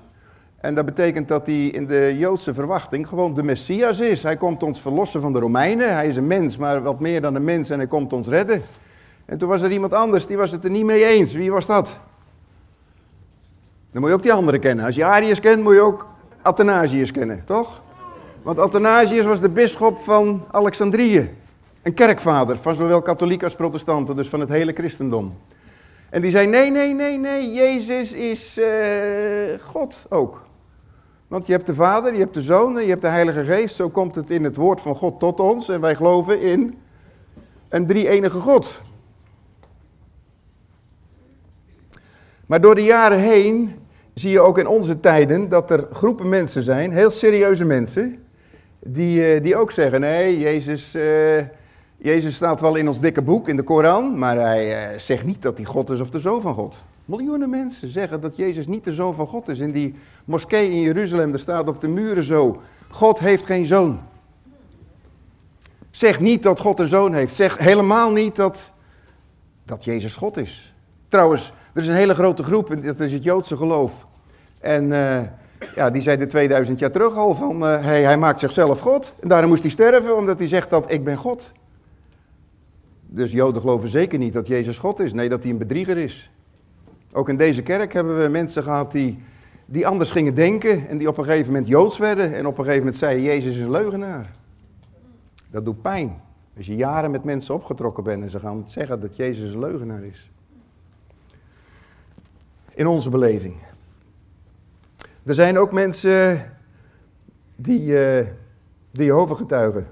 En 0.58 0.76
dat 0.76 0.86
betekent 0.86 1.28
dat 1.28 1.46
hij 1.46 1.66
in 1.66 1.88
de 1.88 2.16
Joodse 2.18 2.54
verwachting 2.54 3.08
gewoon 3.08 3.34
de 3.34 3.44
Messias 3.44 4.00
is. 4.00 4.24
Hij 4.24 4.38
komt 4.38 4.64
ons 4.64 4.82
verlossen 4.82 5.22
van 5.22 5.34
de 5.34 5.40
Romeinen. 5.40 5.94
Hij 5.94 6.08
is 6.08 6.16
een 6.16 6.28
mens, 6.28 6.58
maar 6.58 6.82
wat 6.82 7.00
meer 7.00 7.22
dan 7.22 7.36
een 7.36 7.44
mens 7.44 7.70
en 7.70 7.78
hij 7.78 7.88
komt 7.88 8.14
ons 8.14 8.28
redden. 8.28 8.62
En 9.26 9.38
toen 9.38 9.50
was 9.50 9.62
er 9.62 9.72
iemand 9.72 9.94
anders, 9.94 10.28
die 10.28 10.38
was 10.38 10.52
het 10.52 10.64
er 10.64 10.70
niet 10.70 10.86
mee 10.86 11.06
eens. 11.06 11.34
Wie 11.34 11.52
was 11.52 11.66
dat? 11.66 11.98
Dan 13.92 14.02
moet 14.02 14.10
je 14.10 14.16
ook 14.16 14.24
die 14.24 14.34
andere 14.34 14.60
kennen. 14.60 14.86
Als 14.86 14.96
je 14.96 15.06
Arius 15.06 15.40
kent, 15.40 15.64
moet 15.64 15.74
je 15.74 15.82
ook 15.82 16.08
Athanasius 16.42 17.12
kennen, 17.12 17.44
toch? 17.46 17.82
Want 18.42 18.60
Athanasius 18.60 19.26
was 19.26 19.42
de 19.42 19.50
bisschop 19.50 20.00
van 20.04 20.46
Alexandrië. 20.52 21.34
Een 21.82 21.94
kerkvader 21.94 22.58
van 22.58 22.76
zowel 22.76 23.02
katholiek 23.02 23.44
als 23.44 23.56
protestanten, 23.56 24.16
dus 24.16 24.30
van 24.30 24.40
het 24.40 24.50
hele 24.50 24.74
christendom. 24.74 25.34
En 26.14 26.22
die 26.22 26.32
zei, 26.32 26.48
nee, 26.48 26.72
nee, 26.72 26.94
nee, 26.94 27.18
nee, 27.18 27.54
Jezus 27.54 28.12
is 28.12 28.58
uh, 28.58 28.66
God 29.62 30.06
ook. 30.10 30.46
Want 31.28 31.46
je 31.46 31.52
hebt 31.52 31.66
de 31.66 31.76
Vader, 31.76 32.14
je 32.14 32.20
hebt 32.20 32.34
de 32.34 32.42
Zoon 32.42 32.78
en 32.78 32.84
je 32.84 32.90
hebt 32.90 33.02
de 33.02 33.08
Heilige 33.08 33.44
Geest. 33.44 33.76
Zo 33.76 33.90
komt 33.90 34.16
het 34.16 34.30
in 34.30 34.44
het 34.44 34.56
woord 34.56 34.82
van 34.82 34.96
God 34.96 35.20
tot 35.20 35.40
ons. 35.40 35.70
En 35.70 35.82
wij 35.82 35.96
geloven 35.96 36.42
in 36.42 36.78
een 37.70 37.86
drie-enige 37.86 38.40
God. 38.40 38.82
Maar 42.46 42.62
door 42.62 42.76
de 42.76 42.84
jaren 42.84 43.20
heen 43.20 43.76
zie 44.14 44.32
je 44.32 44.42
ook 44.42 44.58
in 44.58 44.68
onze 44.68 45.00
tijden 45.00 45.50
dat 45.50 45.72
er 45.72 45.88
groepen 45.92 46.30
mensen 46.30 46.64
zijn, 46.64 46.92
heel 46.92 47.12
serieuze 47.12 47.66
mensen, 47.66 48.24
die, 48.80 49.36
uh, 49.36 49.44
die 49.44 49.56
ook 49.56 49.72
zeggen, 49.72 50.00
nee, 50.00 50.40
Jezus... 50.40 50.96
Uh, 50.96 51.04
Jezus 52.04 52.36
staat 52.36 52.62
wel 52.62 52.76
in 52.76 52.88
ons 52.88 53.00
dikke 53.00 53.22
boek, 53.22 53.48
in 53.48 53.56
de 53.56 53.64
Koran, 53.64 54.18
maar 54.18 54.38
hij 54.38 54.92
eh, 54.92 55.00
zegt 55.00 55.26
niet 55.26 55.42
dat 55.42 55.58
hij 55.58 55.66
God 55.66 55.90
is 55.90 56.00
of 56.00 56.10
de 56.10 56.20
Zoon 56.20 56.42
van 56.42 56.54
God. 56.54 56.84
Miljoenen 57.06 57.50
mensen 57.50 57.88
zeggen 57.88 58.22
dat 58.22 58.36
Jezus 58.36 58.68
niet 58.68 58.84
de 58.84 58.92
Zoon 58.92 59.16
van 59.16 59.28
God 59.28 59.48
is. 59.48 59.60
In 59.60 59.72
die 59.72 59.96
moskee 60.26 60.70
in 60.70 60.82
Jeruzalem, 60.82 61.30
daar 61.30 61.40
staat 61.40 61.68
op 61.68 61.82
de 61.82 61.88
muren 61.88 62.24
zo, 62.24 62.62
God 62.90 63.20
heeft 63.20 63.46
geen 63.46 63.66
zoon. 63.66 64.00
Zeg 65.92 66.20
niet 66.20 66.44
dat 66.44 66.60
God 66.60 66.80
een 66.80 66.88
zoon 66.88 67.14
heeft. 67.14 67.36
Zeg 67.36 67.58
helemaal 67.58 68.12
niet 68.12 68.36
dat, 68.36 68.72
dat 69.66 69.84
Jezus 69.84 70.16
God 70.16 70.38
is. 70.38 70.74
Trouwens, 71.08 71.54
er 71.74 71.82
is 71.82 71.88
een 71.88 71.96
hele 71.96 72.16
grote 72.16 72.44
groep, 72.44 72.84
dat 72.84 73.00
is 73.00 73.14
het 73.14 73.24
Joodse 73.24 73.58
geloof. 73.58 73.94
En 74.60 74.84
uh, 74.84 75.22
ja, 75.76 75.90
die 75.90 76.02
zei 76.02 76.18
de 76.18 76.28
2000 76.28 76.80
jaar 76.80 76.92
terug 76.92 77.16
al 77.16 77.36
van, 77.36 77.64
uh, 77.64 77.84
hij, 77.84 78.04
hij 78.04 78.18
maakt 78.18 78.40
zichzelf 78.40 78.80
God. 78.80 79.14
En 79.20 79.28
daarom 79.28 79.50
moest 79.50 79.62
hij 79.62 79.72
sterven, 79.72 80.18
omdat 80.18 80.38
hij 80.38 80.48
zegt 80.48 80.70
dat 80.70 80.92
ik 80.92 81.04
ben 81.04 81.18
God. 81.18 81.52
Dus 83.16 83.32
Joden 83.32 83.62
geloven 83.62 83.90
zeker 83.90 84.20
niet 84.20 84.34
dat 84.34 84.48
Jezus 84.48 84.78
God 84.78 85.00
is. 85.00 85.14
Nee, 85.14 85.30
dat 85.30 85.44
hij 85.44 85.52
een 85.52 85.58
bedrieger 85.58 85.98
is. 85.98 86.32
Ook 87.12 87.30
in 87.30 87.38
deze 87.38 87.62
kerk 87.62 87.94
hebben 87.94 88.22
we 88.22 88.28
mensen 88.28 88.64
gehad 88.64 88.92
die, 88.92 89.24
die 89.66 89.88
anders 89.88 90.12
gingen 90.12 90.36
denken. 90.36 90.88
En 90.88 90.98
die 90.98 91.08
op 91.08 91.18
een 91.18 91.24
gegeven 91.24 91.48
moment 91.48 91.68
Joods 91.68 91.98
werden. 91.98 92.34
En 92.34 92.46
op 92.46 92.58
een 92.58 92.64
gegeven 92.64 92.84
moment 92.84 92.96
zeiden, 92.96 93.24
Jezus 93.24 93.56
is 93.56 93.62
een 93.62 93.72
leugenaar. 93.72 94.32
Dat 95.52 95.66
doet 95.66 95.82
pijn. 95.82 96.22
Als 96.58 96.66
je 96.66 96.76
jaren 96.76 97.12
met 97.12 97.24
mensen 97.24 97.56
opgetrokken 97.56 98.04
bent 98.04 98.24
en 98.24 98.30
ze 98.30 98.40
gaan 98.40 98.64
zeggen 98.68 99.00
dat 99.00 99.16
Jezus 99.16 99.54
een 99.54 99.60
leugenaar 99.60 100.04
is. 100.04 100.32
in 102.76 102.88
onze 102.88 103.10
beleving. 103.10 103.56
Er 105.26 105.36
zijn 105.36 105.58
ook 105.58 105.72
mensen 105.72 106.52
die, 107.56 107.82
uh, 107.82 108.28
die 108.92 109.06
Jehovah 109.06 109.38
getuigen. 109.38 109.88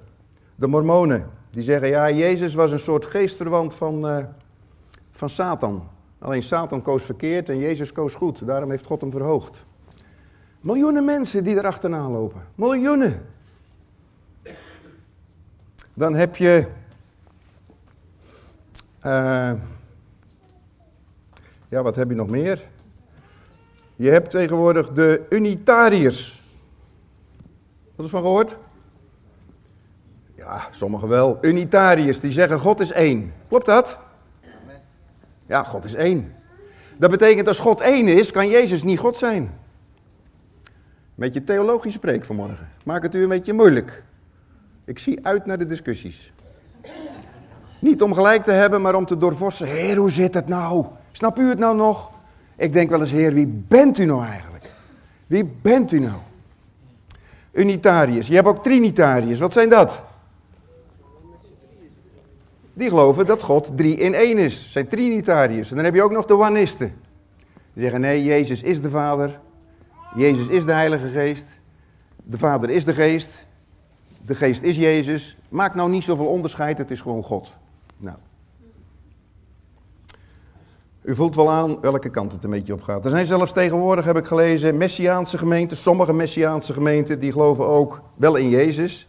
De 0.56 0.68
mormonen, 0.68 1.30
die 1.52 1.64
zeggen, 1.64 1.88
ja, 1.88 2.10
Jezus 2.10 2.54
was 2.54 2.72
een 2.72 2.80
soort 2.80 3.06
geestverwant 3.06 3.74
van, 3.74 4.06
uh, 4.06 4.26
van 5.12 5.30
Satan. 5.30 5.90
Alleen 6.20 6.44
Satan 6.44 6.82
koos 6.82 7.04
verkeerd 7.04 7.50
en 7.50 7.58
Jezus 7.58 7.92
koos 7.92 8.16
goed. 8.16 8.46
Daarom 8.46 8.70
heeft 8.70 8.86
God 8.86 9.02
hem 9.02 9.12
verhoogd. 9.12 9.66
Miljoenen 10.60 11.06
mensen 11.06 11.44
die 11.44 11.56
erachterna 11.56 12.10
lopen. 12.10 12.42
Miljoenen. 12.56 13.26
Dan 15.94 16.14
heb 16.14 16.36
je... 16.36 16.68
Uh, 19.06 19.54
ja, 21.68 21.82
wat 21.82 21.96
heb 21.96 22.10
je 22.10 22.16
nog 22.16 22.28
meer? 22.28 22.68
Je 23.96 24.10
hebt 24.10 24.30
tegenwoordig 24.30 24.92
de 24.92 25.26
unitariërs. 25.30 26.44
Wat 27.96 28.06
is 28.06 28.12
van 28.12 28.22
gehoord? 28.22 28.58
Ja, 30.46 30.68
sommigen 30.72 31.08
wel. 31.08 31.38
Unitariërs, 31.42 32.20
die 32.20 32.32
zeggen 32.32 32.60
God 32.60 32.80
is 32.80 32.92
één. 32.92 33.34
Klopt 33.48 33.66
dat? 33.66 33.98
Ja, 35.46 35.64
God 35.64 35.86
is 35.86 35.94
één. 35.94 36.34
Dat 36.98 37.12
betekent 37.12 37.48
als 37.48 37.60
God 37.60 37.82
één 37.82 38.08
is, 38.08 38.32
kan 38.32 38.50
Jezus 38.50 38.84
niet 38.84 39.00
God 39.00 39.18
zijn. 39.18 39.52
Met 41.16 41.34
je 41.34 41.44
theologische 41.44 42.00
preek 42.00 42.26
vanmorgen. 42.26 42.70
Maak 42.84 43.04
het 43.04 43.16
u 43.16 43.24
een 43.24 43.30
beetje 43.30 43.54
moeilijk. 43.54 44.04
Ik 44.86 45.00
zie 45.00 45.26
uit 45.26 45.46
naar 45.46 45.58
de 45.58 45.68
discussies. 45.68 46.32
Niet 47.80 48.02
om 48.02 48.14
gelijk 48.14 48.44
te 48.44 48.52
hebben, 48.52 48.82
maar 48.82 48.96
om 48.96 49.06
te 49.06 49.18
doorvorsen. 49.18 49.68
Heer, 49.68 49.98
hoe 49.98 50.12
zit 50.12 50.34
het 50.34 50.48
nou? 50.48 50.86
Snap 51.12 51.40
u 51.40 51.50
het 51.50 51.60
nou 51.60 51.76
nog? 51.76 52.12
Ik 52.56 52.74
denk 52.74 52.90
wel 52.90 53.00
eens, 53.00 53.12
heer, 53.12 53.34
wie 53.34 53.48
bent 53.48 53.98
u 53.98 54.06
nou 54.06 54.24
eigenlijk? 54.24 54.66
Wie 55.28 55.46
bent 55.62 55.92
u 55.92 56.00
nou? 56.00 56.20
Unitariërs. 57.52 58.28
Je 58.28 58.36
hebt 58.36 58.48
ook 58.48 58.64
Trinitariërs. 58.64 59.40
Wat 59.40 59.54
zijn 59.54 59.70
dat? 59.70 60.04
Die 62.74 62.90
geloven 62.90 63.26
dat 63.26 63.44
God 63.44 63.72
drie 63.76 63.96
in 63.96 64.14
één 64.14 64.38
is. 64.38 64.72
Zijn 64.72 64.88
Trinitariërs. 64.88 65.70
En 65.70 65.76
dan 65.76 65.86
heb 65.86 65.94
je 65.94 66.04
ook 66.04 66.12
nog 66.12 66.26
de 66.26 66.36
Wanisten. 66.36 66.94
Die 67.74 67.84
zeggen, 67.84 68.02
nee, 68.02 68.24
Jezus 68.24 68.62
is 68.62 68.82
de 68.82 68.90
Vader. 68.90 69.40
Jezus 70.16 70.48
is 70.48 70.66
de 70.66 70.74
Heilige 70.74 71.08
Geest. 71.08 71.46
De 72.24 72.38
Vader 72.38 72.70
is 72.70 72.86
de 72.86 72.94
Geest. 72.94 73.48
De 74.26 74.36
Geest 74.36 74.62
is 74.62 74.78
Jezus. 74.78 75.38
Maak 75.50 75.76
nou 75.76 75.90
niet 75.90 76.04
zoveel 76.04 76.26
onderscheid, 76.26 76.78
het 76.78 76.92
is 76.92 77.02
gewoon 77.02 77.24
God. 77.24 77.58
Nou. 77.98 78.18
U 81.02 81.16
voelt 81.16 81.36
wel 81.36 81.52
aan 81.52 81.80
welke 81.80 82.10
kant 82.10 82.32
het 82.32 82.44
een 82.44 82.50
beetje 82.50 82.74
op 82.74 82.82
gaat. 82.82 83.06
Er 83.06 83.12
zijn 83.12 83.26
zelfs 83.26 83.54
tegenwoordig, 83.54 84.06
heb 84.06 84.18
ik 84.18 84.26
gelezen, 84.26 84.78
Messiaanse 84.78 85.38
gemeenten, 85.38 85.78
sommige 85.78 86.14
Messiaanse 86.14 86.74
gemeenten, 86.74 87.20
die 87.20 87.32
geloven 87.32 87.68
ook 87.68 88.02
wel 88.16 88.36
in 88.36 88.50
Jezus. 88.50 89.08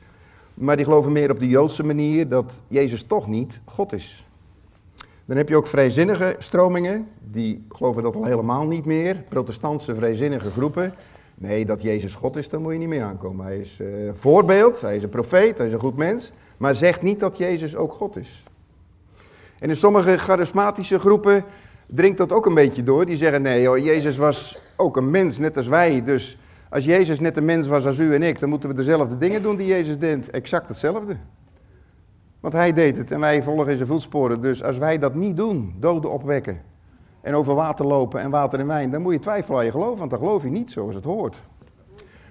Maar 0.62 0.76
die 0.76 0.84
geloven 0.84 1.12
meer 1.12 1.30
op 1.30 1.38
de 1.38 1.48
Joodse 1.48 1.84
manier 1.84 2.28
dat 2.28 2.60
Jezus 2.68 3.02
toch 3.02 3.26
niet 3.26 3.60
God 3.64 3.92
is. 3.92 4.26
Dan 5.24 5.36
heb 5.36 5.48
je 5.48 5.56
ook 5.56 5.66
vrijzinnige 5.66 6.34
stromingen, 6.38 7.08
die 7.30 7.66
geloven 7.68 8.02
dat 8.02 8.16
al 8.16 8.24
helemaal 8.24 8.66
niet 8.66 8.84
meer. 8.84 9.16
Protestantse 9.28 9.94
vrijzinnige 9.94 10.50
groepen. 10.50 10.94
Nee, 11.34 11.64
dat 11.64 11.82
Jezus 11.82 12.14
God 12.14 12.36
is, 12.36 12.48
daar 12.48 12.60
moet 12.60 12.72
je 12.72 12.78
niet 12.78 12.88
mee 12.88 13.02
aankomen. 13.02 13.44
Hij 13.44 13.58
is 13.58 13.78
uh, 13.80 14.10
voorbeeld, 14.14 14.80
hij 14.80 14.96
is 14.96 15.02
een 15.02 15.08
profeet, 15.08 15.58
hij 15.58 15.66
is 15.66 15.72
een 15.72 15.80
goed 15.80 15.96
mens. 15.96 16.32
Maar 16.56 16.74
zegt 16.74 17.02
niet 17.02 17.20
dat 17.20 17.36
Jezus 17.38 17.76
ook 17.76 17.92
God 17.92 18.16
is. 18.16 18.44
En 19.58 19.68
in 19.68 19.76
sommige 19.76 20.18
charismatische 20.18 20.98
groepen 20.98 21.44
dringt 21.86 22.18
dat 22.18 22.32
ook 22.32 22.46
een 22.46 22.54
beetje 22.54 22.82
door. 22.82 23.06
Die 23.06 23.16
zeggen, 23.16 23.42
nee 23.42 23.66
hoor, 23.66 23.80
Jezus 23.80 24.16
was 24.16 24.58
ook 24.76 24.96
een 24.96 25.10
mens, 25.10 25.38
net 25.38 25.56
als 25.56 25.66
wij. 25.66 26.04
Dus 26.04 26.38
als 26.72 26.84
Jezus 26.84 27.20
net 27.20 27.36
een 27.36 27.44
mens 27.44 27.66
was 27.66 27.86
als 27.86 27.98
u 27.98 28.14
en 28.14 28.22
ik, 28.22 28.40
dan 28.40 28.48
moeten 28.48 28.68
we 28.68 28.74
dezelfde 28.74 29.18
dingen 29.18 29.42
doen 29.42 29.56
die 29.56 29.66
Jezus 29.66 29.98
deed. 29.98 30.30
Exact 30.30 30.68
hetzelfde. 30.68 31.16
Want 32.40 32.54
hij 32.54 32.72
deed 32.72 32.96
het 32.96 33.10
en 33.10 33.20
wij 33.20 33.42
volgen 33.42 33.70
in 33.70 33.76
zijn 33.76 33.88
voetsporen. 33.88 34.40
Dus 34.40 34.62
als 34.62 34.78
wij 34.78 34.98
dat 34.98 35.14
niet 35.14 35.36
doen, 35.36 35.74
doden 35.80 36.10
opwekken 36.10 36.60
en 37.20 37.34
over 37.34 37.54
water 37.54 37.86
lopen 37.86 38.20
en 38.20 38.30
water 38.30 38.60
in 38.60 38.66
wijn, 38.66 38.90
dan 38.90 39.02
moet 39.02 39.12
je 39.12 39.18
twijfelen 39.18 39.58
aan 39.58 39.64
je 39.64 39.70
geloof, 39.70 39.98
want 39.98 40.10
dan 40.10 40.18
geloof 40.18 40.42
je 40.42 40.50
niet 40.50 40.70
zoals 40.70 40.94
het 40.94 41.04
hoort. 41.04 41.42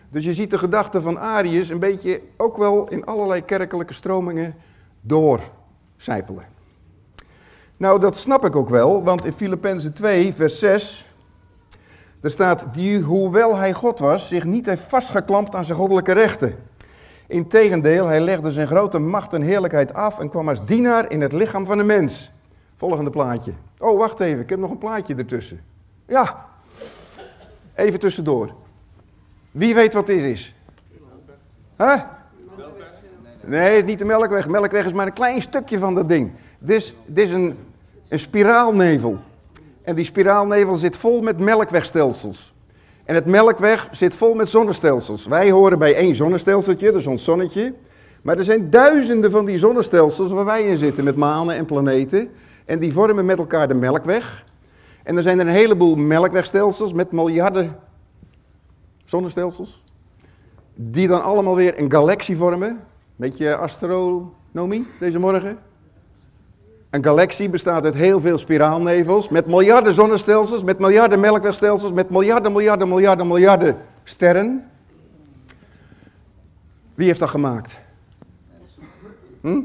Dus 0.10 0.26
je 0.26 0.34
ziet 0.34 0.50
de 0.50 0.58
gedachte 0.58 1.02
van 1.02 1.20
Arius 1.20 1.70
een 1.70 1.80
beetje 1.80 2.22
ook 2.38 2.58
wel 2.58 2.88
in 2.90 3.06
allerlei 3.06 3.46
kerkelijke 3.46 3.94
stromingen 3.94 4.56
doorcijpelen. 5.02 6.46
Nou, 7.78 8.00
dat 8.00 8.16
snap 8.16 8.46
ik 8.46 8.56
ook 8.56 8.70
wel, 8.70 9.04
want 9.04 9.26
in 9.26 9.34
Filippenzen 9.34 9.94
2, 9.94 10.34
vers 10.34 10.60
6, 10.60 11.11
er 12.22 12.32
staat, 12.32 12.66
die 12.74 13.00
hoewel 13.00 13.56
hij 13.56 13.74
God 13.74 14.00
was, 14.00 14.28
zich 14.28 14.44
niet 14.44 14.66
heeft 14.66 14.82
vastgeklampt 14.82 15.56
aan 15.56 15.66
zijn 15.66 15.78
goddelijke 15.78 16.12
rechten. 16.12 16.56
Integendeel, 17.28 18.08
hij 18.08 18.20
legde 18.20 18.52
zijn 18.52 18.68
grote 18.68 19.00
macht 19.00 19.34
en 19.34 19.42
heerlijkheid 19.42 19.94
af 19.94 20.20
en 20.20 20.30
kwam 20.30 20.50
als 20.50 20.66
dienaar 20.66 21.12
in 21.12 21.22
het 21.22 21.34
lichaam 21.34 21.66
van 21.66 21.80
een 21.80 21.86
mens. 21.86 22.32
Volgende 22.78 23.10
plaatje. 23.10 23.54
Oh, 23.78 23.98
wacht 23.98 24.20
even, 24.20 24.40
ik 24.40 24.50
heb 24.50 24.60
nog 24.60 24.72
een 24.72 24.78
plaatje 24.78 25.16
ertussen. 25.16 25.62
Ja, 26.08 26.46
even 27.76 28.00
tussendoor. 28.00 28.54
Wie 29.52 29.74
weet 29.74 29.94
wat 29.94 30.08
dit 30.08 30.22
is? 30.22 30.56
Huh? 31.78 32.02
Nee, 33.46 33.84
niet 33.84 34.00
de 34.00 34.06
melkweg. 34.06 34.48
Melkweg 34.48 34.86
is 34.86 34.94
maar 34.94 35.06
een 35.06 35.14
klein 35.14 35.42
stukje 35.42 35.78
van 35.78 35.96
dat 35.96 36.10
ding. 36.10 36.32
Dit 36.60 36.96
is, 37.14 37.32
een, 37.32 37.58
een 38.08 38.20
spiraalnevel. 38.20 39.18
En 39.92 39.98
die 39.98 40.06
spiraalnevel 40.06 40.76
zit 40.76 40.98
vol 40.98 41.22
met 41.22 41.40
melkwegstelsels. 41.40 42.54
En 43.04 43.16
het 43.16 43.26
melkweg 43.26 43.88
zit 43.92 44.16
vol 44.16 44.34
met 44.34 44.50
zonnestelsels. 44.50 45.26
Wij 45.26 45.52
horen 45.52 45.80
bij 45.80 45.96
één 45.96 46.16
zonnestelseltje, 46.16 46.92
dus 46.92 47.08
ons 47.08 47.24
zonnetje. 47.24 47.74
Maar 48.22 48.38
er 48.38 48.44
zijn 48.44 48.70
duizenden 48.70 49.32
van 49.32 49.46
die 49.46 49.58
zonnestelsels 49.58 50.32
waar 50.32 50.46
wij 50.46 50.64
in 50.64 50.78
zitten, 50.78 51.04
met 51.04 51.16
manen 51.16 51.56
en 51.56 51.66
planeten. 51.66 52.30
En 52.66 52.80
die 52.80 52.94
vormen 52.94 53.26
met 53.26 53.38
elkaar 53.38 53.68
de 53.68 53.74
melkweg. 53.74 54.46
En 55.04 55.18
er 55.18 55.24
zijn 55.24 55.40
er 55.40 55.48
een 55.48 55.54
heleboel 55.54 55.96
melkwegstelsels 55.96 56.94
met 56.94 57.12
miljarden 57.12 57.76
zonnestelsels. 59.06 59.84
Die 60.76 61.08
dan 61.08 61.24
allemaal 61.24 61.56
weer 61.56 61.80
een 61.80 61.92
galaxie 61.92 62.38
vormen. 62.38 62.80
Beetje 63.16 63.56
astronomie 63.56 64.88
deze 65.00 65.20
morgen. 65.20 65.58
Een 66.92 67.04
galaxie 67.04 67.50
bestaat 67.50 67.84
uit 67.84 67.94
heel 67.94 68.22
veel 68.22 68.38
spiraalnevels, 68.38 69.30
met 69.30 69.46
miljarden 69.48 69.94
zonnestelsels, 69.94 70.64
met 70.64 70.80
miljarden 70.80 71.20
melkwegstelsels, 71.20 71.92
met 71.92 72.10
miljarden, 72.10 72.52
miljarden, 72.52 72.88
miljarden, 72.90 73.28
miljarden 73.28 73.78
sterren. 74.04 74.72
Wie 76.96 77.08
heeft 77.08 77.20
dat 77.20 77.30
gemaakt? 77.30 77.80
Hm? 79.42 79.62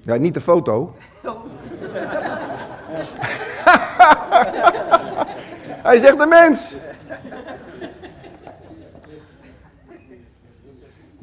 Ja, 0.00 0.14
niet 0.16 0.34
de 0.34 0.40
foto. 0.40 0.94
Hij 5.88 5.98
zegt 5.98 6.18
de 6.18 6.26
mens. 6.26 6.74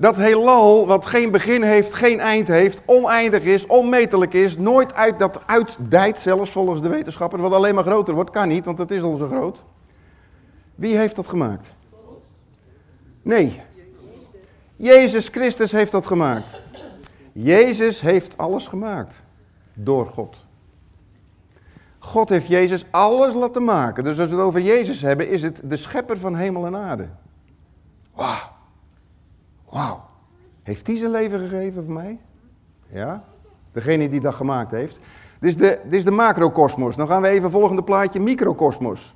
Dat 0.01 0.15
heelal, 0.15 0.87
wat 0.87 1.05
geen 1.05 1.31
begin 1.31 1.61
heeft, 1.61 1.93
geen 1.93 2.19
eind 2.19 2.47
heeft, 2.47 2.81
oneindig 2.85 3.43
is, 3.43 3.65
onmetelijk 3.65 4.33
is, 4.33 4.57
nooit 4.57 4.93
uit, 4.93 5.19
dat 5.19 5.39
uitdijt, 5.45 6.19
zelfs 6.19 6.51
volgens 6.51 6.81
de 6.81 6.89
wetenschappers, 6.89 7.41
wat 7.41 7.53
alleen 7.53 7.75
maar 7.75 7.83
groter 7.83 8.13
wordt, 8.13 8.29
kan 8.29 8.47
niet, 8.47 8.65
want 8.65 8.77
dat 8.77 8.91
is 8.91 9.01
al 9.01 9.17
zo 9.17 9.27
groot. 9.27 9.63
Wie 10.75 10.97
heeft 10.97 11.15
dat 11.15 11.27
gemaakt? 11.27 11.71
Nee. 13.21 13.61
Jezus 14.75 15.27
Christus 15.27 15.71
heeft 15.71 15.91
dat 15.91 16.07
gemaakt. 16.07 16.61
Jezus 17.31 18.01
heeft 18.01 18.37
alles 18.37 18.67
gemaakt. 18.67 19.23
Door 19.73 20.05
God. 20.05 20.45
God 21.99 22.29
heeft 22.29 22.47
Jezus 22.47 22.85
alles 22.91 23.33
laten 23.33 23.63
maken. 23.63 24.03
Dus 24.03 24.19
als 24.19 24.29
we 24.29 24.35
het 24.35 24.45
over 24.45 24.61
Jezus 24.61 25.01
hebben, 25.01 25.29
is 25.29 25.41
het 25.41 25.61
de 25.63 25.77
schepper 25.77 26.19
van 26.19 26.35
hemel 26.35 26.65
en 26.65 26.75
aarde. 26.75 27.09
Wauw. 28.13 28.59
Wauw, 29.71 30.05
heeft 30.63 30.87
hij 30.87 30.95
zijn 30.95 31.11
leven 31.11 31.39
gegeven 31.39 31.83
voor 31.83 31.93
mij? 31.93 32.19
Ja, 32.87 33.23
degene 33.71 34.09
die 34.09 34.19
dat 34.19 34.33
gemaakt 34.33 34.71
heeft. 34.71 34.99
Dit 35.39 35.49
is 35.49 35.57
de, 35.57 35.79
dit 35.83 35.93
is 35.93 36.03
de 36.03 36.11
macrokosmos. 36.11 36.95
Dan 36.95 37.07
gaan 37.07 37.21
we 37.21 37.27
even 37.27 37.51
volgende 37.51 37.83
plaatje, 37.83 38.19
microkosmos. 38.19 39.15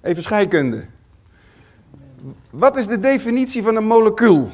Even 0.00 0.22
scheikunde. 0.22 0.86
Wat 2.50 2.76
is 2.76 2.86
de 2.86 2.98
definitie 2.98 3.62
van 3.62 3.76
een 3.76 3.86
molecuul? 3.86 4.50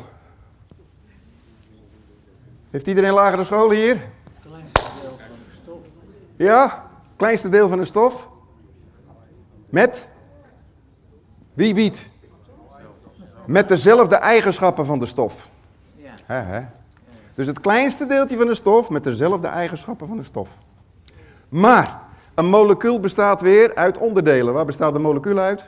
Heeft 2.70 2.86
iedereen 2.86 3.12
lagere 3.12 3.44
school 3.44 3.70
hier? 3.70 3.96
Kleinste 4.42 4.82
deel 5.00 5.16
van 5.18 5.36
stof. 5.62 5.80
Ja, 6.36 6.90
kleinste 7.16 7.48
deel 7.48 7.68
van 7.68 7.78
de 7.78 7.84
stof. 7.84 8.28
Met? 9.68 10.08
Wie 11.54 11.74
biedt? 11.74 12.08
Met 13.48 13.68
dezelfde 13.68 14.16
eigenschappen 14.16 14.86
van 14.86 14.98
de 14.98 15.06
stof. 15.06 15.48
Ja. 16.28 16.70
Dus 17.34 17.46
het 17.46 17.60
kleinste 17.60 18.06
deeltje 18.06 18.36
van 18.36 18.46
de 18.46 18.54
stof 18.54 18.90
met 18.90 19.04
dezelfde 19.04 19.46
eigenschappen 19.46 20.08
van 20.08 20.16
de 20.16 20.22
stof. 20.22 20.50
Maar, 21.48 22.06
Een 22.34 22.46
molecuul 22.46 23.00
bestaat 23.00 23.40
weer 23.40 23.74
uit 23.74 23.98
onderdelen. 23.98 24.54
Waar 24.54 24.64
bestaat 24.64 24.94
een 24.94 25.00
molecuul 25.00 25.38
uit? 25.38 25.64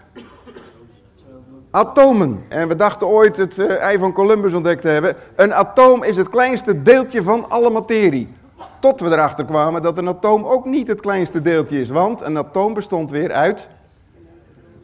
Atomen. 1.71 2.45
En 2.49 2.69
we 2.69 2.77
dachten 2.77 3.07
ooit 3.07 3.37
het 3.37 3.59
uh, 3.59 3.71
ei 3.71 3.99
van 3.99 4.13
Columbus 4.13 4.55
ontdekt 4.55 4.83
te 4.83 4.89
hebben. 4.89 5.17
Een 5.37 5.55
atoom 5.55 6.03
is 6.03 6.17
het 6.17 6.29
kleinste 6.29 6.83
deeltje 6.83 7.23
van 7.23 7.51
alle 7.51 7.71
materie. 7.71 8.35
Tot 8.79 9.01
we 9.01 9.07
erachter 9.07 9.45
kwamen 9.45 9.83
dat 9.83 9.99
een 9.99 10.09
atoom 10.09 10.45
ook 10.45 10.65
niet 10.65 10.89
het 10.89 11.01
kleinste 11.01 11.43
deeltje 11.43 11.81
is. 11.81 11.89
Want 11.89 12.21
een 12.21 12.39
atoom 12.39 12.75
bestond 12.75 13.11
weer 13.11 13.33
uit 13.33 13.69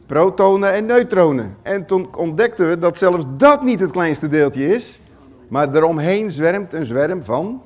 protonen 0.07 0.73
en 0.73 0.85
neutronen. 0.85 1.55
En 1.61 1.85
toen 1.85 2.15
ontdekten 2.15 2.67
we 2.67 2.79
dat 2.79 2.97
zelfs 2.97 3.25
dat 3.37 3.63
niet 3.63 3.79
het 3.79 3.91
kleinste 3.91 4.27
deeltje 4.27 4.75
is. 4.75 4.99
Maar 5.47 5.75
eromheen 5.75 6.31
zwermt 6.31 6.73
een 6.73 6.85
zwerm 6.85 7.23
van 7.23 7.61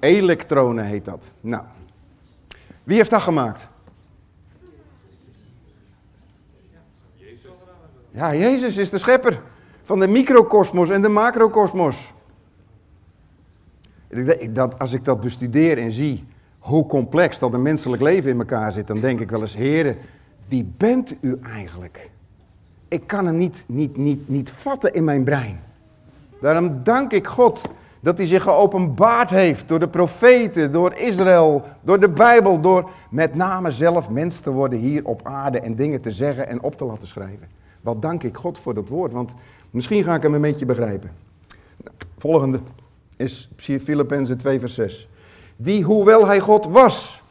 elektronen 0.00 0.84
heet 0.84 1.04
dat. 1.04 1.30
Nou, 1.40 1.64
wie 2.84 2.96
heeft 2.96 3.10
dat 3.10 3.22
gemaakt? 3.22 3.68
Ja, 8.10 8.34
Jezus 8.34 8.76
is 8.76 8.90
de 8.90 8.98
schepper 8.98 9.40
van 9.82 10.00
de 10.00 10.08
microkosmos 10.08 10.90
en 10.90 11.02
de 11.02 11.08
macrokosmos. 11.08 12.12
Als 14.78 14.92
ik 14.92 15.04
dat 15.04 15.20
bestudeer 15.20 15.78
en 15.78 15.92
zie 15.92 16.24
hoe 16.58 16.86
complex 16.86 17.38
dat 17.38 17.52
een 17.52 17.62
menselijk 17.62 18.02
leven 18.02 18.30
in 18.30 18.38
elkaar 18.38 18.72
zit, 18.72 18.86
dan 18.86 19.00
denk 19.00 19.20
ik 19.20 19.30
wel 19.30 19.40
eens, 19.40 19.54
heren, 19.54 19.96
wie 20.48 20.72
bent 20.76 21.14
u 21.20 21.38
eigenlijk? 21.42 22.10
Ik 22.88 23.06
kan 23.06 23.26
hem 23.26 23.36
niet, 23.36 23.64
niet, 23.66 23.96
niet, 23.96 24.28
niet 24.28 24.50
vatten 24.50 24.94
in 24.94 25.04
mijn 25.04 25.24
brein. 25.24 25.60
Daarom 26.40 26.80
dank 26.82 27.12
ik 27.12 27.26
God 27.26 27.60
dat 28.00 28.18
hij 28.18 28.26
zich 28.26 28.42
geopenbaard 28.42 29.30
heeft 29.30 29.68
door 29.68 29.78
de 29.78 29.88
profeten, 29.88 30.72
door 30.72 30.94
Israël, 30.94 31.64
door 31.80 32.00
de 32.00 32.08
Bijbel, 32.08 32.60
door 32.60 32.90
met 33.10 33.34
name 33.34 33.70
zelf 33.70 34.08
mens 34.08 34.40
te 34.40 34.50
worden 34.50 34.78
hier 34.78 35.04
op 35.04 35.20
aarde 35.24 35.60
en 35.60 35.74
dingen 35.74 36.00
te 36.00 36.12
zeggen 36.12 36.48
en 36.48 36.62
op 36.62 36.76
te 36.76 36.84
laten 36.84 37.08
schrijven. 37.08 37.48
Wat 37.80 38.02
dank 38.02 38.22
ik 38.22 38.36
God 38.36 38.58
voor 38.58 38.74
dat 38.74 38.88
woord, 38.88 39.12
want 39.12 39.32
misschien 39.70 40.04
ga 40.04 40.14
ik 40.14 40.22
hem 40.22 40.34
een 40.34 40.40
beetje 40.40 40.66
begrijpen. 40.66 41.10
Volgende 42.18 42.60
is 43.16 43.50
Filippenzen 43.56 44.38
2 44.38 44.60
vers 44.60 44.74
6. 44.74 45.08
Die, 45.56 45.84
hoewel 45.84 46.26
hij 46.26 46.40
God 46.40 46.64
was, 46.64 47.22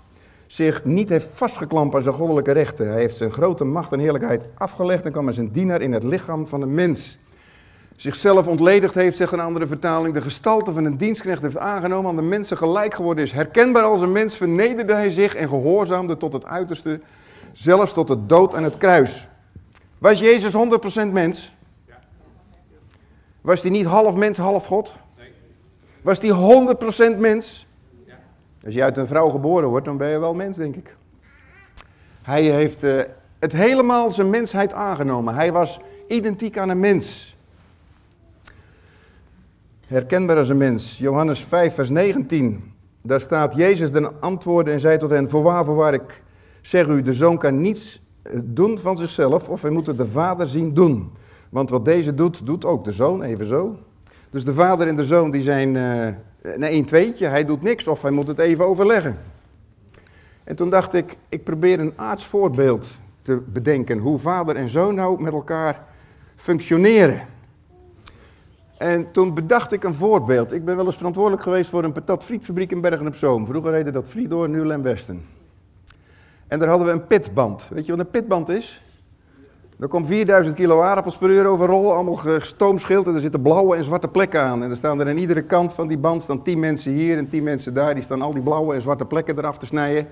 zich 0.55 0.83
niet 0.83 1.09
heeft 1.09 1.27
vastgeklampt 1.33 1.95
aan 1.95 2.01
zijn 2.01 2.15
goddelijke 2.15 2.51
rechten. 2.51 2.87
Hij 2.87 2.99
heeft 2.99 3.17
zijn 3.17 3.31
grote 3.31 3.63
macht 3.63 3.91
en 3.91 3.99
heerlijkheid 3.99 4.45
afgelegd 4.53 5.05
en 5.05 5.11
kwam 5.11 5.27
als 5.27 5.37
een 5.37 5.51
dienaar 5.51 5.81
in 5.81 5.93
het 5.93 6.03
lichaam 6.03 6.47
van 6.47 6.61
een 6.61 6.73
mens. 6.73 7.17
Zichzelf 7.95 8.47
ontledigd 8.47 8.95
heeft, 8.95 9.17
zegt 9.17 9.31
een 9.31 9.39
andere 9.39 9.67
vertaling, 9.67 10.13
de 10.13 10.21
gestalte 10.21 10.73
van 10.73 10.85
een 10.85 10.97
dienstknecht 10.97 11.41
heeft 11.41 11.57
aangenomen, 11.57 12.09
aan 12.09 12.15
de 12.15 12.21
mensen 12.21 12.57
gelijk 12.57 12.93
geworden 12.93 13.23
is. 13.23 13.31
Herkenbaar 13.31 13.83
als 13.83 14.01
een 14.01 14.11
mens 14.11 14.35
vernederde 14.35 14.93
hij 14.93 15.09
zich 15.09 15.35
en 15.35 15.47
gehoorzaamde 15.47 16.17
tot 16.17 16.33
het 16.33 16.45
uiterste, 16.45 16.99
zelfs 17.53 17.93
tot 17.93 18.07
de 18.07 18.25
dood 18.25 18.55
aan 18.55 18.63
het 18.63 18.77
kruis. 18.77 19.27
Was 19.97 20.19
Jezus 20.19 20.53
100% 21.07 21.11
mens? 21.11 21.53
Was 23.41 23.61
hij 23.61 23.71
niet 23.71 23.85
half 23.85 24.15
mens, 24.15 24.37
half 24.37 24.65
God? 24.65 24.95
Was 26.01 26.19
hij 26.19 26.31
100% 27.15 27.17
mens? 27.17 27.64
Als 28.65 28.73
je 28.73 28.83
uit 28.83 28.97
een 28.97 29.07
vrouw 29.07 29.29
geboren 29.29 29.69
wordt, 29.69 29.85
dan 29.85 29.97
ben 29.97 30.09
je 30.09 30.19
wel 30.19 30.33
mens, 30.33 30.57
denk 30.57 30.75
ik. 30.75 30.95
Hij 32.21 32.43
heeft 32.43 32.83
uh, 32.83 33.01
het 33.39 33.51
helemaal 33.51 34.11
zijn 34.11 34.29
mensheid 34.29 34.73
aangenomen. 34.73 35.35
Hij 35.35 35.51
was 35.51 35.79
identiek 36.07 36.57
aan 36.57 36.69
een 36.69 36.79
mens. 36.79 37.37
Herkenbaar 39.87 40.37
als 40.37 40.49
een 40.49 40.57
mens. 40.57 40.97
Johannes 40.97 41.43
5, 41.43 41.73
vers 41.73 41.89
19. 41.89 42.73
Daar 43.03 43.19
staat, 43.19 43.55
Jezus 43.55 43.91
dan 43.91 44.21
antwoordde 44.21 44.71
en 44.71 44.79
zei 44.79 44.97
tot 44.97 45.09
hen, 45.09 45.29
voorwaar, 45.29 45.65
voorwaar, 45.65 45.93
ik 45.93 46.23
zeg 46.61 46.87
u, 46.87 47.01
de 47.01 47.13
zoon 47.13 47.37
kan 47.37 47.61
niets 47.61 48.01
eh, 48.21 48.39
doen 48.43 48.79
van 48.79 48.97
zichzelf, 48.97 49.49
of 49.49 49.61
hij 49.61 49.71
moet 49.71 49.97
de 49.97 50.07
vader 50.07 50.47
zien 50.47 50.73
doen. 50.73 51.11
Want 51.49 51.69
wat 51.69 51.85
deze 51.85 52.13
doet, 52.13 52.45
doet 52.45 52.65
ook 52.65 52.83
de 52.83 52.91
zoon, 52.91 53.21
evenzo. 53.21 53.77
Dus 54.35 54.45
de 54.45 54.53
vader 54.53 54.87
en 54.87 54.95
de 54.95 55.03
zoon 55.03 55.31
die 55.31 55.41
zijn 55.41 55.75
uh, 55.75 56.05
een 56.41 56.73
een 56.73 56.85
tweetje, 56.85 57.25
hij 57.25 57.45
doet 57.45 57.61
niks 57.61 57.87
of 57.87 58.01
hij 58.01 58.11
moet 58.11 58.27
het 58.27 58.39
even 58.39 58.67
overleggen. 58.67 59.17
En 60.43 60.55
toen 60.55 60.69
dacht 60.69 60.93
ik, 60.93 61.17
ik 61.29 61.43
probeer 61.43 61.79
een 61.79 61.93
aards 61.95 62.25
voorbeeld 62.25 62.87
te 63.21 63.41
bedenken 63.47 63.97
hoe 63.97 64.19
vader 64.19 64.55
en 64.55 64.69
zoon 64.69 64.95
nou 64.95 65.21
met 65.21 65.33
elkaar 65.33 65.83
functioneren. 66.35 67.21
En 68.77 69.11
toen 69.11 69.33
bedacht 69.33 69.71
ik 69.71 69.83
een 69.83 69.93
voorbeeld. 69.93 70.51
Ik 70.51 70.65
ben 70.65 70.75
wel 70.75 70.85
eens 70.85 70.97
verantwoordelijk 70.97 71.43
geweest 71.43 71.69
voor 71.69 71.83
een 71.83 71.93
patat 71.93 72.23
frietfabriek 72.23 72.71
in 72.71 72.81
Bergen 72.81 73.07
op 73.07 73.15
Zoom. 73.15 73.45
Vroeger 73.45 73.71
reden 73.71 73.93
dat 73.93 74.07
friet 74.07 74.29
door 74.29 74.49
Nieuw 74.49 74.69
en 74.69 74.81
Westen. 74.81 75.25
En 76.47 76.59
daar 76.59 76.69
hadden 76.69 76.87
we 76.87 76.93
een 76.93 77.07
pitband. 77.07 77.67
Weet 77.69 77.85
je 77.85 77.91
wat 77.91 78.05
een 78.05 78.11
pitband 78.11 78.49
is? 78.49 78.84
Er 79.79 79.87
komt 79.87 80.07
4000 80.07 80.55
kilo 80.55 80.81
aardappels 80.81 81.17
per 81.17 81.29
uur 81.29 81.45
over 81.45 81.67
rollen, 81.67 81.93
allemaal 81.93 82.15
gestoomschild 82.15 83.07
en 83.07 83.15
er 83.15 83.21
zitten 83.21 83.41
blauwe 83.41 83.75
en 83.75 83.83
zwarte 83.83 84.07
plekken 84.07 84.41
aan. 84.41 84.63
En 84.63 84.69
er 84.69 84.77
staan 84.77 84.99
er 84.99 85.07
aan 85.07 85.17
iedere 85.17 85.41
kant 85.41 85.73
van 85.73 85.87
die 85.87 85.97
band 85.97 86.21
staan 86.21 86.43
10 86.43 86.59
mensen 86.59 86.91
hier 86.91 87.17
en 87.17 87.27
10 87.27 87.43
mensen 87.43 87.73
daar. 87.73 87.93
Die 87.93 88.03
staan 88.03 88.21
al 88.21 88.33
die 88.33 88.41
blauwe 88.41 88.75
en 88.75 88.81
zwarte 88.81 89.05
plekken 89.05 89.37
eraf 89.37 89.57
te 89.57 89.65
snijden. 89.65 90.07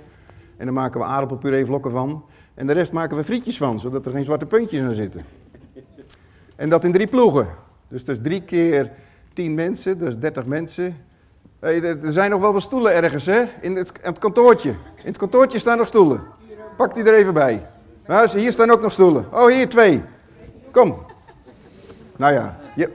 En 0.58 0.66
dan 0.66 0.74
maken 0.74 1.00
we 1.00 1.06
aardappelpuree 1.06 1.66
vlokken 1.66 1.92
van. 1.92 2.26
En 2.54 2.68
de 2.68 2.74
rest 2.74 2.92
maken 2.92 3.18
we 3.18 3.24
frietjes 3.24 3.58
van, 3.58 3.80
zodat 3.80 4.06
er 4.06 4.12
geen 4.12 4.24
zwarte 4.24 4.46
puntjes 4.46 4.82
aan 4.82 4.94
zitten. 4.94 5.26
En 6.56 6.70
dat 6.70 6.84
in 6.84 6.92
drie 6.92 7.08
ploegen. 7.08 7.48
Dus 7.88 8.06
dat 8.06 8.16
is 8.16 8.22
drie 8.22 8.42
keer 8.42 8.92
10 9.34 9.54
mensen, 9.54 10.00
dat 10.00 10.08
is 10.08 10.18
30 10.18 10.46
mensen. 10.46 10.98
er 11.60 11.98
zijn 12.02 12.30
nog 12.30 12.42
wel 12.42 12.54
wat 12.54 12.62
stoelen 12.62 12.94
ergens, 12.94 13.26
hè? 13.26 13.44
In 13.62 13.76
het, 13.76 13.92
het 14.02 14.20
kantoortje. 14.20 14.70
In 14.70 14.78
het 15.04 15.18
kantoortje 15.18 15.60
staan 15.60 15.78
nog 15.78 15.88
stoelen. 15.88 16.22
Pak 16.78 16.94
die 16.94 17.04
er 17.04 17.14
even 17.14 17.34
bij. 17.34 17.68
Nou, 18.08 18.40
hier 18.40 18.52
staan 18.52 18.72
ook 18.72 18.82
nog 18.82 18.92
stoelen. 18.92 19.26
Oh, 19.32 19.48
hier 19.48 19.70
twee. 19.70 20.02
Kom. 20.72 21.06
Nou 22.16 22.34
ja. 22.34 22.58
Je... 22.76 22.90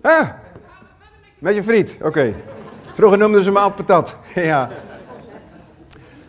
Ah, 0.00 0.28
met 1.38 1.54
je 1.54 1.62
friet. 1.62 1.98
Oké. 2.02 2.34
Vroeger 2.94 3.18
noemden 3.18 3.44
ze 3.44 3.50
me 3.50 3.58
altijd 3.58 3.86
patat. 3.86 4.16
ja. 4.34 4.70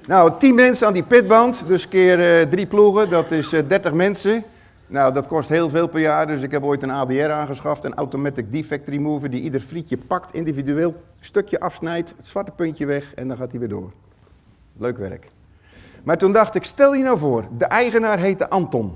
Nou, 0.08 0.32
tien 0.40 0.56
mensen 0.56 0.88
aan 0.88 0.94
die 0.94 1.04
pitband. 1.04 1.64
Dus 1.68 1.88
keer 1.88 2.42
uh, 2.42 2.50
drie 2.50 2.66
ploegen. 2.66 3.10
Dat 3.10 3.32
is 3.32 3.54
uh, 3.54 3.60
eh, 3.60 3.68
30 3.68 3.94
mensen. 3.94 4.44
Nou, 4.88 5.14
dat 5.14 5.28
kost 5.28 5.50
heel 5.50 5.70
veel 5.70 5.88
per 5.88 6.00
jaar. 6.00 6.28
Dus 6.28 6.42
ik 6.42 6.52
heb 6.52 6.64
ooit 6.64 6.84
een 6.84 6.92
ADR 6.92 7.30
aangeschaft. 7.30 7.86
Een 7.86 7.94
Automatic 7.94 8.52
Defect 8.52 8.88
Remover. 8.88 9.30
Die 9.30 9.42
ieder 9.42 9.62
frietje 9.62 9.98
pakt, 9.98 10.34
individueel 10.34 11.04
stukje 11.20 11.60
afsnijdt. 11.60 12.14
Het 12.18 12.26
zwarte 12.26 12.52
puntje 12.52 12.86
weg. 12.86 13.14
En 13.14 13.28
dan 13.28 13.38
gaat 13.38 13.52
hij 13.52 13.60
weer 13.60 13.70
door. 13.70 13.92
Leuk 14.78 14.98
werk. 14.98 15.33
Maar 16.04 16.18
toen 16.18 16.32
dacht 16.32 16.56
ik, 16.56 16.64
stel 16.64 16.94
je 16.94 17.04
nou 17.04 17.18
voor, 17.18 17.46
de 17.58 17.66
eigenaar 17.66 18.20
heette 18.20 18.50
Anton. 18.50 18.96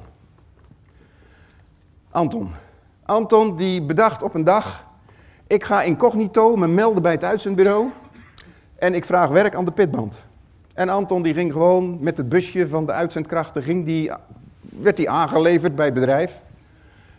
Anton. 2.12 2.52
Anton 3.06 3.56
die 3.56 3.82
bedacht 3.82 4.24
op 4.24 4.34
een 4.34 4.44
dag, 4.44 4.86
ik 5.48 5.64
ga 5.64 5.82
incognito 5.82 6.56
me 6.56 6.68
melden 6.68 7.02
bij 7.02 7.12
het 7.12 7.24
uitzendbureau 7.24 7.90
en 8.76 8.94
ik 8.94 9.06
vraag 9.06 9.30
werk 9.30 9.56
aan 9.56 9.66
de 9.66 9.72
pitband. 9.72 10.24
En 10.74 10.90
Anton 10.90 11.22
die 11.22 11.34
ging 11.34 11.52
gewoon 11.52 11.98
met 12.02 12.18
het 12.18 12.30
busje 12.30 12.68
van 12.68 12.86
de 12.86 12.92
uitzendkrachten, 12.92 13.64
ging 13.64 13.86
die, 13.86 14.12
werd 14.62 14.98
hij 14.98 15.08
aangeleverd 15.08 15.76
bij 15.76 15.86
het 15.86 15.94
bedrijf. 15.94 16.42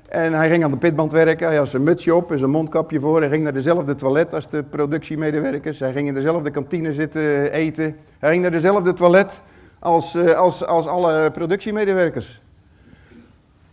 En 0.09 0.33
hij 0.33 0.51
ging 0.51 0.64
aan 0.64 0.70
de 0.70 0.77
pitband 0.77 1.12
werken, 1.12 1.46
hij 1.46 1.57
had 1.57 1.68
zijn 1.68 1.83
mutsje 1.83 2.14
op 2.14 2.33
en 2.33 2.38
zijn 2.38 2.51
mondkapje 2.51 3.01
voor. 3.01 3.20
Hij 3.20 3.29
ging 3.29 3.42
naar 3.42 3.53
dezelfde 3.53 3.94
toilet 3.94 4.35
als 4.35 4.51
de 4.51 4.62
productiemedewerkers. 4.62 5.81
Hij 5.81 5.92
ging 5.92 6.09
in 6.09 6.14
dezelfde 6.14 6.51
kantine 6.51 6.94
zitten 6.94 7.53
eten. 7.53 7.96
Hij 8.18 8.31
ging 8.31 8.42
naar 8.42 8.51
dezelfde 8.51 8.92
toilet 8.92 9.42
als, 9.78 10.14
eh, 10.14 10.34
als, 10.34 10.64
als 10.64 10.86
alle 10.86 11.30
productiemedewerkers. 11.30 12.40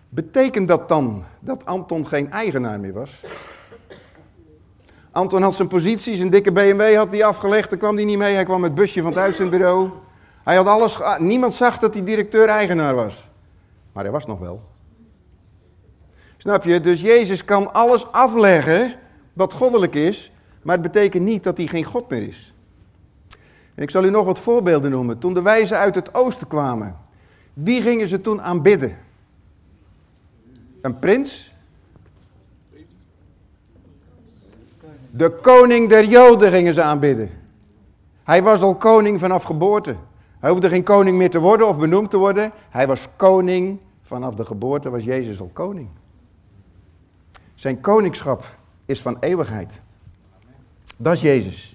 Betekent 0.09 0.67
dat 0.67 0.87
dan 0.87 1.23
dat 1.39 1.65
Anton 1.65 2.07
geen 2.07 2.31
eigenaar 2.31 2.79
meer 2.79 2.93
was? 2.93 3.21
Anton 5.11 5.41
had 5.41 5.55
zijn 5.55 5.67
positie, 5.67 6.15
zijn 6.15 6.29
dikke 6.29 6.51
BMW 6.51 6.95
had 6.95 7.11
hij 7.11 7.25
afgelegd, 7.25 7.69
daar 7.69 7.79
kwam 7.79 7.95
hij 7.95 8.05
niet 8.05 8.17
mee. 8.17 8.33
Hij 8.33 8.43
kwam 8.43 8.61
met 8.61 8.75
busje 8.75 9.01
van 9.01 9.11
het 9.11 9.19
uitzendbureau. 9.19 9.89
Hij 10.43 10.55
had 10.55 10.67
alles, 10.67 10.97
niemand 11.17 11.55
zag 11.55 11.79
dat 11.79 11.93
hij 11.93 12.03
directeur-eigenaar 12.03 12.95
was. 12.95 13.29
Maar 13.91 14.03
hij 14.03 14.11
was 14.11 14.25
nog 14.25 14.39
wel. 14.39 14.61
Snap 16.37 16.63
je? 16.63 16.79
Dus 16.79 17.01
Jezus 17.01 17.45
kan 17.45 17.73
alles 17.73 18.11
afleggen 18.11 18.95
wat 19.33 19.53
goddelijk 19.53 19.95
is, 19.95 20.31
maar 20.61 20.77
het 20.77 20.91
betekent 20.91 21.23
niet 21.23 21.43
dat 21.43 21.57
hij 21.57 21.67
geen 21.67 21.83
God 21.83 22.09
meer 22.09 22.27
is. 22.27 22.54
En 23.75 23.83
ik 23.83 23.89
zal 23.89 24.03
u 24.03 24.09
nog 24.09 24.25
wat 24.25 24.39
voorbeelden 24.39 24.91
noemen. 24.91 25.17
Toen 25.17 25.33
de 25.33 25.41
wijzen 25.41 25.77
uit 25.77 25.95
het 25.95 26.13
oosten 26.13 26.47
kwamen, 26.47 26.97
wie 27.53 27.81
gingen 27.81 28.07
ze 28.07 28.21
toen 28.21 28.41
aanbidden? 28.41 28.97
Een 30.81 30.99
prins? 30.99 31.53
De 35.11 35.29
koning 35.29 35.89
der 35.89 36.05
Joden 36.05 36.51
gingen 36.51 36.73
ze 36.73 36.81
aanbidden. 36.81 37.29
Hij 38.23 38.43
was 38.43 38.61
al 38.61 38.75
koning 38.75 39.19
vanaf 39.19 39.43
geboorte. 39.43 39.95
Hij 40.39 40.49
hoefde 40.49 40.69
geen 40.69 40.83
koning 40.83 41.17
meer 41.17 41.29
te 41.29 41.39
worden 41.39 41.67
of 41.67 41.77
benoemd 41.77 42.11
te 42.11 42.17
worden. 42.17 42.51
Hij 42.69 42.88
was 42.88 43.07
koning 43.15 43.79
vanaf 44.01 44.35
de 44.35 44.45
geboorte, 44.45 44.89
was 44.89 45.03
Jezus 45.03 45.41
al 45.41 45.49
koning. 45.53 45.89
Zijn 47.55 47.79
koningschap 47.79 48.57
is 48.85 49.01
van 49.01 49.17
eeuwigheid. 49.19 49.81
Dat 50.97 51.13
is 51.13 51.21
Jezus. 51.21 51.74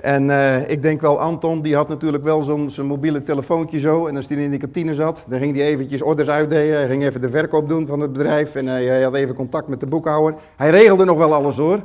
En 0.00 0.28
uh, 0.28 0.70
ik 0.70 0.82
denk 0.82 1.00
wel, 1.00 1.20
Anton, 1.20 1.62
die 1.62 1.74
had 1.74 1.88
natuurlijk 1.88 2.24
wel 2.24 2.42
zo'n 2.68 2.86
mobiele 2.86 3.22
telefoontje 3.22 3.78
zo. 3.78 4.06
En 4.06 4.16
als 4.16 4.28
hij 4.28 4.36
in 4.36 4.50
de 4.50 4.56
kantine 4.56 4.94
zat, 4.94 5.26
dan 5.28 5.38
ging 5.38 5.56
hij 5.56 5.66
eventjes 5.66 6.02
orders 6.02 6.28
uitdelen. 6.28 6.76
Hij 6.76 6.86
ging 6.86 7.04
even 7.04 7.20
de 7.20 7.30
verkoop 7.30 7.68
doen 7.68 7.86
van 7.86 8.00
het 8.00 8.12
bedrijf. 8.12 8.54
En 8.54 8.66
hij, 8.66 8.84
hij 8.84 9.02
had 9.02 9.14
even 9.14 9.34
contact 9.34 9.68
met 9.68 9.80
de 9.80 9.86
boekhouder. 9.86 10.34
Hij 10.56 10.70
regelde 10.70 11.04
nog 11.04 11.18
wel 11.18 11.34
alles 11.34 11.56
hoor, 11.56 11.84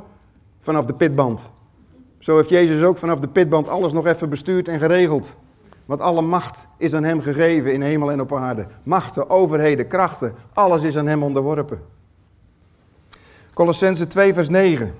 vanaf 0.60 0.84
de 0.84 0.94
pitband. 0.94 1.50
Zo 2.18 2.36
heeft 2.36 2.48
Jezus 2.48 2.82
ook 2.82 2.98
vanaf 2.98 3.18
de 3.18 3.28
pitband 3.28 3.68
alles 3.68 3.92
nog 3.92 4.06
even 4.06 4.28
bestuurd 4.28 4.68
en 4.68 4.78
geregeld. 4.78 5.34
Want 5.86 6.00
alle 6.00 6.22
macht 6.22 6.66
is 6.76 6.94
aan 6.94 7.04
hem 7.04 7.20
gegeven 7.20 7.72
in 7.72 7.82
hemel 7.82 8.10
en 8.10 8.20
op 8.20 8.34
aarde. 8.34 8.66
Machten, 8.82 9.30
overheden, 9.30 9.88
krachten, 9.88 10.34
alles 10.52 10.82
is 10.82 10.96
aan 10.96 11.06
hem 11.06 11.22
onderworpen. 11.22 11.80
Colossense 13.54 14.06
2 14.06 14.34
vers 14.34 14.48
9. 14.48 14.94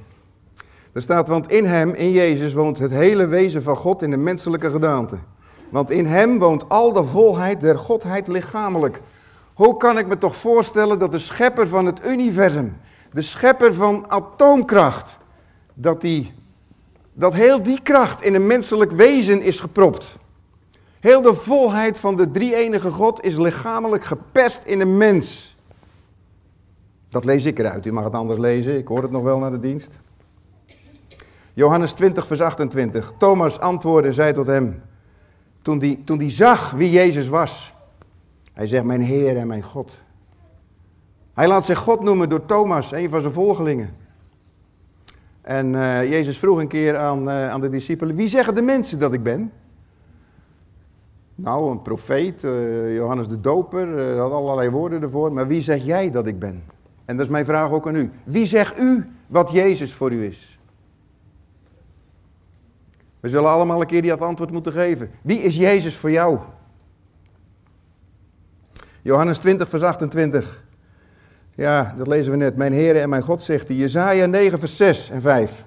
Er 0.93 1.03
staat, 1.03 1.29
want 1.29 1.51
in 1.51 1.65
hem, 1.65 1.95
in 1.95 2.11
Jezus, 2.11 2.53
woont 2.53 2.79
het 2.79 2.91
hele 2.91 3.27
wezen 3.27 3.63
van 3.63 3.77
God 3.77 4.03
in 4.03 4.11
de 4.11 4.17
menselijke 4.17 4.71
gedaante. 4.71 5.19
Want 5.71 5.91
in 5.91 6.07
hem 6.07 6.39
woont 6.39 6.69
al 6.69 6.93
de 6.93 7.05
volheid 7.05 7.61
der 7.61 7.79
Godheid 7.79 8.27
lichamelijk. 8.27 9.03
Hoe 9.55 9.77
kan 9.77 9.99
ik 9.99 10.07
me 10.07 10.19
toch 10.19 10.37
voorstellen 10.37 10.99
dat 10.99 11.11
de 11.11 11.19
schepper 11.19 11.69
van 11.69 11.87
het 11.87 12.07
universum, 12.07 12.77
de 13.13 13.23
schepper 13.23 13.75
van 13.75 14.11
atoomkracht, 14.11 15.19
dat, 15.75 16.01
die, 16.01 16.33
dat 17.13 17.35
heel 17.35 17.63
die 17.63 17.83
kracht 17.83 18.23
in 18.23 18.35
een 18.35 18.47
menselijk 18.47 18.93
wezen 18.93 19.43
is 19.43 19.61
gepropt? 19.61 20.19
Heel 21.01 21.23
de 21.23 21.35
volheid 21.35 21.99
van 21.99 22.17
de 22.17 22.31
drie-enige 22.31 22.91
God 22.91 23.25
is 23.25 23.37
lichamelijk 23.37 24.05
gepest 24.05 24.63
in 24.65 24.81
een 24.81 24.97
mens. 24.97 25.57
Dat 27.09 27.25
lees 27.25 27.45
ik 27.45 27.59
eruit. 27.59 27.87
U 27.87 27.93
mag 27.93 28.05
het 28.05 28.15
anders 28.15 28.39
lezen. 28.39 28.79
Ik 28.79 28.87
hoor 28.87 29.03
het 29.03 29.11
nog 29.11 29.23
wel 29.23 29.39
naar 29.39 29.51
de 29.51 29.59
dienst. 29.59 30.01
Johannes 31.55 31.93
20, 31.93 32.27
vers 32.27 32.41
28. 32.41 33.13
Thomas 33.19 33.61
antwoordde, 33.61 34.13
zei 34.13 34.33
tot 34.33 34.47
hem, 34.47 34.83
toen 35.63 35.79
die, 35.79 36.05
toen 36.05 36.19
die 36.19 36.31
zag 36.31 36.71
wie 36.71 36.91
Jezus 36.91 37.29
was. 37.29 37.75
Hij 38.53 38.67
zegt, 38.67 38.85
mijn 38.85 39.01
Heer 39.01 39.37
en 39.37 39.47
mijn 39.47 39.63
God. 39.63 40.01
Hij 41.35 41.49
laat 41.49 41.65
zich 41.65 41.79
God 41.79 42.03
noemen 42.03 42.29
door 42.29 42.47
Thomas, 42.47 42.93
een 42.93 43.11
van 43.11 43.21
zijn 43.21 43.33
volgelingen. 43.33 43.97
En 45.41 45.73
uh, 45.73 46.11
Jezus 46.11 46.39
vroeg 46.39 46.59
een 46.59 46.69
keer 46.69 46.97
aan, 46.97 47.29
uh, 47.29 47.51
aan 47.51 47.61
de 47.61 47.69
discipelen, 47.69 48.17
wie 48.17 48.29
zeggen 48.29 48.55
de 48.55 48.63
mensen 48.63 48.99
dat 48.99 49.13
ik 49.13 49.23
ben? 49.23 49.53
Nou, 51.35 51.71
een 51.71 51.83
profeet, 51.83 52.43
uh, 52.43 52.95
Johannes 52.95 53.29
de 53.29 53.41
Doper, 53.41 54.19
had 54.19 54.33
allerlei 54.33 54.71
woorden 54.71 55.03
ervoor. 55.03 55.33
Maar 55.33 55.47
wie 55.47 55.61
zeg 55.61 55.85
jij 55.85 56.11
dat 56.11 56.27
ik 56.27 56.39
ben? 56.39 56.63
En 57.05 57.17
dat 57.17 57.27
is 57.27 57.33
mijn 57.33 57.45
vraag 57.45 57.71
ook 57.71 57.87
aan 57.87 57.97
u. 57.97 58.11
Wie 58.25 58.47
zegt 58.47 58.79
u 58.79 59.07
wat 59.27 59.51
Jezus 59.51 59.95
voor 59.95 60.13
u 60.13 60.25
is? 60.25 60.59
We 63.23 63.29
zullen 63.29 63.51
allemaal 63.51 63.81
een 63.81 63.87
keer 63.87 64.03
die 64.03 64.13
antwoord 64.13 64.51
moeten 64.51 64.73
geven. 64.73 65.11
Wie 65.23 65.43
is 65.43 65.57
Jezus 65.57 65.97
voor 65.97 66.11
jou? 66.11 66.39
Johannes 69.03 69.39
20, 69.39 69.69
vers 69.69 69.83
28. 69.83 70.65
Ja, 71.55 71.95
dat 71.97 72.07
lezen 72.07 72.33
we 72.33 72.39
net. 72.39 72.57
Mijn 72.57 72.73
Heer 72.73 72.97
en 72.97 73.09
mijn 73.09 73.23
God 73.23 73.43
zegt 73.43 73.69
hij. 73.69 73.77
Jezaja 73.77 74.27
9, 74.27 74.59
vers 74.59 74.77
6 74.77 75.11
en 75.11 75.21
5. 75.21 75.65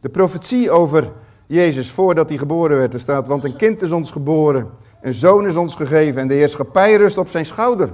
De 0.00 0.08
profetie 0.08 0.70
over 0.70 1.12
Jezus 1.46 1.90
voordat 1.90 2.28
hij 2.28 2.38
geboren 2.38 2.76
werd. 2.76 2.94
Er 2.94 3.00
staat, 3.00 3.26
want 3.26 3.44
een 3.44 3.56
kind 3.56 3.82
is 3.82 3.92
ons 3.92 4.10
geboren. 4.10 4.70
Een 5.00 5.14
zoon 5.14 5.46
is 5.46 5.56
ons 5.56 5.74
gegeven 5.74 6.20
en 6.20 6.28
de 6.28 6.34
heerschappij 6.34 6.94
rust 6.94 7.18
op 7.18 7.28
zijn 7.28 7.46
schouder. 7.46 7.92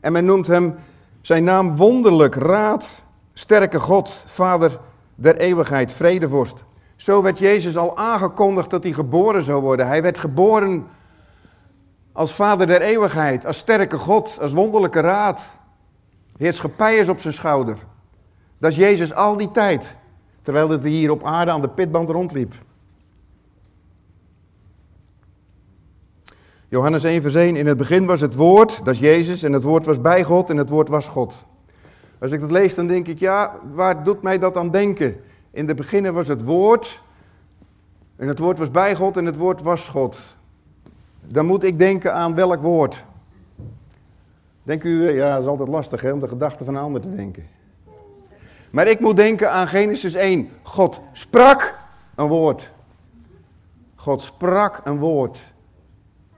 En 0.00 0.12
men 0.12 0.24
noemt 0.24 0.46
hem 0.46 0.74
zijn 1.20 1.44
naam 1.44 1.76
wonderlijk, 1.76 2.34
raad, 2.34 3.02
sterke 3.32 3.80
God, 3.80 4.24
vader 4.26 4.78
der 5.14 5.36
eeuwigheid, 5.36 5.92
vredevorst. 5.92 6.64
Zo 7.02 7.22
werd 7.22 7.38
Jezus 7.38 7.76
al 7.76 7.96
aangekondigd 7.96 8.70
dat 8.70 8.82
hij 8.82 8.92
geboren 8.92 9.42
zou 9.42 9.62
worden. 9.62 9.86
Hij 9.86 10.02
werd 10.02 10.18
geboren 10.18 10.86
als 12.12 12.34
vader 12.34 12.66
der 12.66 12.80
eeuwigheid, 12.80 13.46
als 13.46 13.58
sterke 13.58 13.98
God, 13.98 14.38
als 14.40 14.52
wonderlijke 14.52 15.00
raad. 15.00 15.42
Heerschappij 16.36 16.96
is 16.96 17.08
op 17.08 17.20
zijn 17.20 17.34
schouder. 17.34 17.76
Dat 18.58 18.70
is 18.70 18.76
Jezus 18.76 19.14
al 19.14 19.36
die 19.36 19.50
tijd, 19.50 19.96
terwijl 20.42 20.68
hij 20.68 20.90
hier 20.90 21.10
op 21.10 21.24
aarde 21.24 21.50
aan 21.50 21.60
de 21.60 21.68
pitband 21.68 22.08
rondliep. 22.08 22.54
Johannes 26.68 27.04
1 27.04 27.22
vers 27.22 27.34
1, 27.34 27.56
in 27.56 27.66
het 27.66 27.76
begin 27.76 28.06
was 28.06 28.20
het 28.20 28.34
woord, 28.34 28.84
dat 28.84 28.94
is 28.94 29.00
Jezus, 29.00 29.42
en 29.42 29.52
het 29.52 29.62
woord 29.62 29.86
was 29.86 30.00
bij 30.00 30.24
God 30.24 30.50
en 30.50 30.56
het 30.56 30.68
woord 30.68 30.88
was 30.88 31.08
God. 31.08 31.34
Als 32.20 32.30
ik 32.30 32.40
dat 32.40 32.50
lees, 32.50 32.74
dan 32.74 32.86
denk 32.86 33.08
ik, 33.08 33.18
ja, 33.18 33.54
waar 33.72 34.04
doet 34.04 34.22
mij 34.22 34.38
dat 34.38 34.56
aan 34.56 34.70
denken? 34.70 35.20
In 35.52 35.68
het 35.68 35.76
begin 35.76 36.12
was 36.12 36.28
het 36.28 36.42
woord. 36.42 37.02
En 38.16 38.28
het 38.28 38.38
woord 38.38 38.58
was 38.58 38.70
bij 38.70 38.94
God 38.94 39.16
en 39.16 39.24
het 39.24 39.36
woord 39.36 39.62
was 39.62 39.88
God. 39.88 40.18
Dan 41.20 41.46
moet 41.46 41.62
ik 41.62 41.78
denken 41.78 42.14
aan 42.14 42.34
welk 42.34 42.62
woord? 42.62 43.04
Denk 44.62 44.84
u, 44.84 45.08
eh, 45.08 45.16
ja, 45.16 45.32
dat 45.32 45.42
is 45.42 45.48
altijd 45.48 45.68
lastig 45.68 46.00
hè, 46.00 46.12
om 46.12 46.20
de 46.20 46.28
gedachten 46.28 46.64
van 46.64 46.74
een 46.74 46.82
ander 46.82 47.00
te 47.00 47.14
denken. 47.14 47.46
Maar 48.70 48.86
ik 48.86 49.00
moet 49.00 49.16
denken 49.16 49.50
aan 49.50 49.68
Genesis 49.68 50.14
1. 50.14 50.50
God 50.62 51.00
sprak 51.12 51.78
een 52.14 52.26
woord. 52.26 52.72
God 53.94 54.22
sprak 54.22 54.80
een 54.84 54.98
woord. 54.98 55.38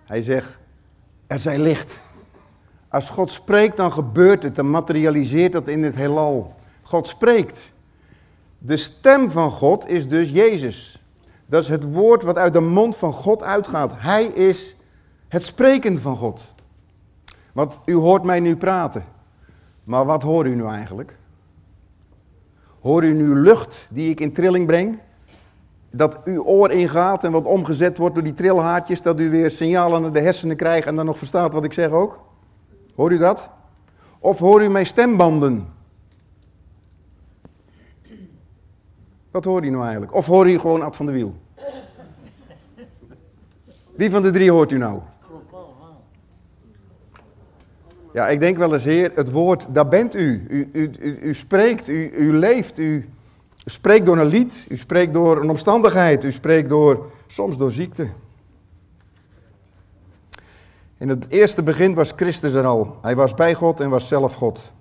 Hij 0.04 0.22
zegt, 0.22 0.58
er 1.26 1.38
zij 1.38 1.58
licht. 1.58 2.02
Als 2.88 3.10
God 3.10 3.30
spreekt, 3.30 3.76
dan 3.76 3.92
gebeurt 3.92 4.42
het, 4.42 4.54
dan 4.54 4.70
materialiseert 4.70 5.52
dat 5.52 5.68
in 5.68 5.84
het 5.84 5.94
heelal. 5.94 6.54
God 6.82 7.06
spreekt. 7.06 7.72
De 8.66 8.76
stem 8.76 9.30
van 9.30 9.50
God 9.50 9.88
is 9.88 10.08
dus 10.08 10.30
Jezus. 10.30 11.02
Dat 11.46 11.62
is 11.62 11.68
het 11.68 11.92
woord 11.92 12.22
wat 12.22 12.36
uit 12.36 12.52
de 12.52 12.60
mond 12.60 12.96
van 12.96 13.12
God 13.12 13.42
uitgaat. 13.42 13.92
Hij 13.96 14.24
is 14.24 14.76
het 15.28 15.44
spreken 15.44 16.00
van 16.00 16.16
God. 16.16 16.54
Want 17.52 17.80
u 17.84 17.94
hoort 17.94 18.22
mij 18.22 18.40
nu 18.40 18.56
praten. 18.56 19.04
Maar 19.84 20.04
wat 20.04 20.22
hoort 20.22 20.46
u 20.46 20.54
nu 20.54 20.64
eigenlijk? 20.64 21.16
Hoor 22.80 23.04
u 23.04 23.12
nu 23.12 23.34
lucht 23.34 23.88
die 23.90 24.10
ik 24.10 24.20
in 24.20 24.32
trilling 24.32 24.66
breng? 24.66 24.98
Dat 25.90 26.18
uw 26.24 26.42
oor 26.42 26.70
ingaat 26.70 27.24
en 27.24 27.32
wat 27.32 27.44
omgezet 27.44 27.98
wordt 27.98 28.14
door 28.14 28.24
die 28.24 28.34
trilhaartjes, 28.34 29.02
dat 29.02 29.20
u 29.20 29.30
weer 29.30 29.50
signalen 29.50 30.02
naar 30.02 30.12
de 30.12 30.20
hersenen 30.20 30.56
krijgt 30.56 30.86
en 30.86 30.96
dan 30.96 31.06
nog 31.06 31.18
verstaat 31.18 31.52
wat 31.52 31.64
ik 31.64 31.72
zeg 31.72 31.90
ook? 31.90 32.20
Hoor 32.94 33.12
u 33.12 33.18
dat? 33.18 33.50
Of 34.18 34.38
hoor 34.38 34.62
u 34.62 34.68
mijn 34.68 34.86
stembanden? 34.86 35.73
Wat 39.34 39.44
hoor 39.44 39.64
je 39.64 39.70
nou 39.70 39.82
eigenlijk? 39.82 40.14
Of 40.14 40.26
hoor 40.26 40.48
je 40.48 40.58
gewoon 40.58 40.82
Ad 40.82 40.96
van 40.96 41.06
de 41.06 41.12
Wiel? 41.12 41.34
Wie 43.94 44.10
van 44.10 44.22
de 44.22 44.30
drie 44.30 44.50
hoort 44.50 44.70
u 44.70 44.78
nou? 44.78 45.00
Ja, 48.12 48.28
ik 48.28 48.40
denk 48.40 48.56
wel 48.56 48.72
eens, 48.72 48.84
Heer, 48.84 49.12
het 49.14 49.30
woord, 49.30 49.66
daar 49.68 49.88
bent 49.88 50.14
u. 50.14 50.46
U, 50.48 50.70
u, 50.72 50.90
u, 51.00 51.18
u 51.22 51.34
spreekt, 51.34 51.88
u, 51.88 52.10
u 52.10 52.32
leeft, 52.32 52.78
u 52.78 53.08
spreekt 53.64 54.06
door 54.06 54.18
een 54.18 54.26
lied, 54.26 54.66
u 54.68 54.76
spreekt 54.76 55.12
door 55.12 55.42
een 55.42 55.50
omstandigheid, 55.50 56.24
u 56.24 56.32
spreekt 56.32 56.68
door, 56.68 57.10
soms 57.26 57.56
door 57.56 57.70
ziekte. 57.70 58.08
In 60.98 61.08
het 61.08 61.30
eerste 61.30 61.62
begin 61.62 61.94
was 61.94 62.12
Christus 62.16 62.54
er 62.54 62.66
al. 62.66 62.98
Hij 63.02 63.16
was 63.16 63.34
bij 63.34 63.54
God 63.54 63.80
en 63.80 63.90
was 63.90 64.08
zelf 64.08 64.34
God. 64.34 64.72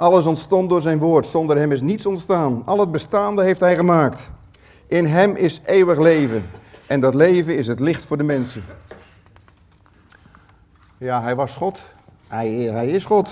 Alles 0.00 0.26
ontstond 0.26 0.68
door 0.68 0.80
zijn 0.80 0.98
woord. 0.98 1.26
Zonder 1.26 1.56
hem 1.56 1.72
is 1.72 1.80
niets 1.80 2.06
ontstaan. 2.06 2.62
Al 2.64 2.78
het 2.78 2.92
bestaande 2.92 3.42
heeft 3.42 3.60
hij 3.60 3.76
gemaakt. 3.76 4.30
In 4.86 5.06
hem 5.06 5.36
is 5.36 5.60
eeuwig 5.64 5.98
leven. 5.98 6.50
En 6.86 7.00
dat 7.00 7.14
leven 7.14 7.56
is 7.56 7.66
het 7.66 7.80
licht 7.80 8.04
voor 8.04 8.16
de 8.16 8.22
mensen. 8.22 8.62
Ja, 10.98 11.22
hij 11.22 11.36
was 11.36 11.56
God. 11.56 11.80
Hij, 12.28 12.48
hij 12.50 12.88
is 12.88 13.04
God. 13.04 13.30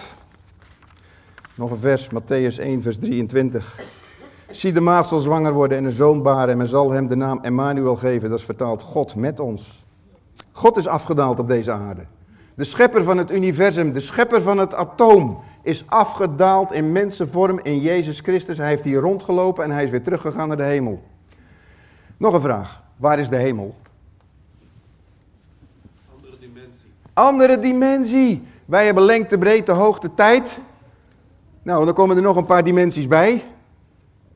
Nog 1.55 1.71
een 1.71 1.79
vers, 1.79 2.09
Matthäus 2.09 2.59
1, 2.59 2.83
vers 2.83 2.99
23. 2.99 3.81
Zie 4.51 4.73
de 4.73 4.81
maat 4.81 5.09
zal 5.09 5.19
zwanger 5.19 5.53
worden 5.53 5.79
en 5.79 5.85
een 5.85 5.91
zoon 5.91 6.23
baren 6.23 6.49
en 6.49 6.57
men 6.57 6.67
zal 6.67 6.91
hem 6.91 7.07
de 7.07 7.17
naam 7.17 7.39
Emmanuel 7.43 7.97
geven. 7.97 8.31
Dat 8.31 8.39
is 8.39 8.45
vertaald 8.45 8.83
God 8.83 9.15
met 9.15 9.41
ons. 9.41 9.85
God 10.53 10.77
is 10.77 10.87
afgedaald 10.87 11.39
op 11.39 11.49
deze 11.49 11.73
aarde. 11.73 12.05
De 12.55 12.65
schepper 12.65 13.05
van 13.05 13.19
het 13.19 13.31
universum, 13.31 13.93
de 13.93 14.01
schepper 14.01 14.43
van 14.43 14.59
het 14.59 14.75
atoom, 14.75 15.43
is 15.69 15.85
afgedaald 15.87 16.73
in 16.73 16.93
mensenvorm 16.93 17.61
in 17.63 17.81
Jezus 17.81 18.21
Christus. 18.21 18.59
Hij 18.59 18.69
heeft 18.69 18.85
hier 18.85 19.01
rondgelopen 19.01 19.65
en 19.65 19.71
hij 19.71 19.85
is 19.85 19.91
weer 19.91 20.03
teruggegaan 20.03 20.49
naar 20.49 20.57
de 20.57 20.63
hemel. 20.63 21.03
Nog 22.17 22.35
een 22.35 22.41
vraag. 22.41 22.83
Waar 22.97 23.19
is 23.19 23.29
de 23.29 23.37
hemel? 23.37 23.75
Andere 26.15 26.39
dimensie. 26.39 26.91
Andere 27.13 27.59
dimensie. 27.59 28.43
Wij 28.65 28.85
hebben 28.85 29.03
lengte, 29.03 29.39
breedte, 29.39 29.73
hoogte, 29.73 30.15
tijd. 30.15 30.61
Nou, 31.63 31.85
dan 31.85 31.95
komen 31.95 32.17
er 32.17 32.23
nog 32.23 32.37
een 32.37 32.47
paar 32.47 32.65
dimensies 32.65 33.07
bij. 33.07 33.45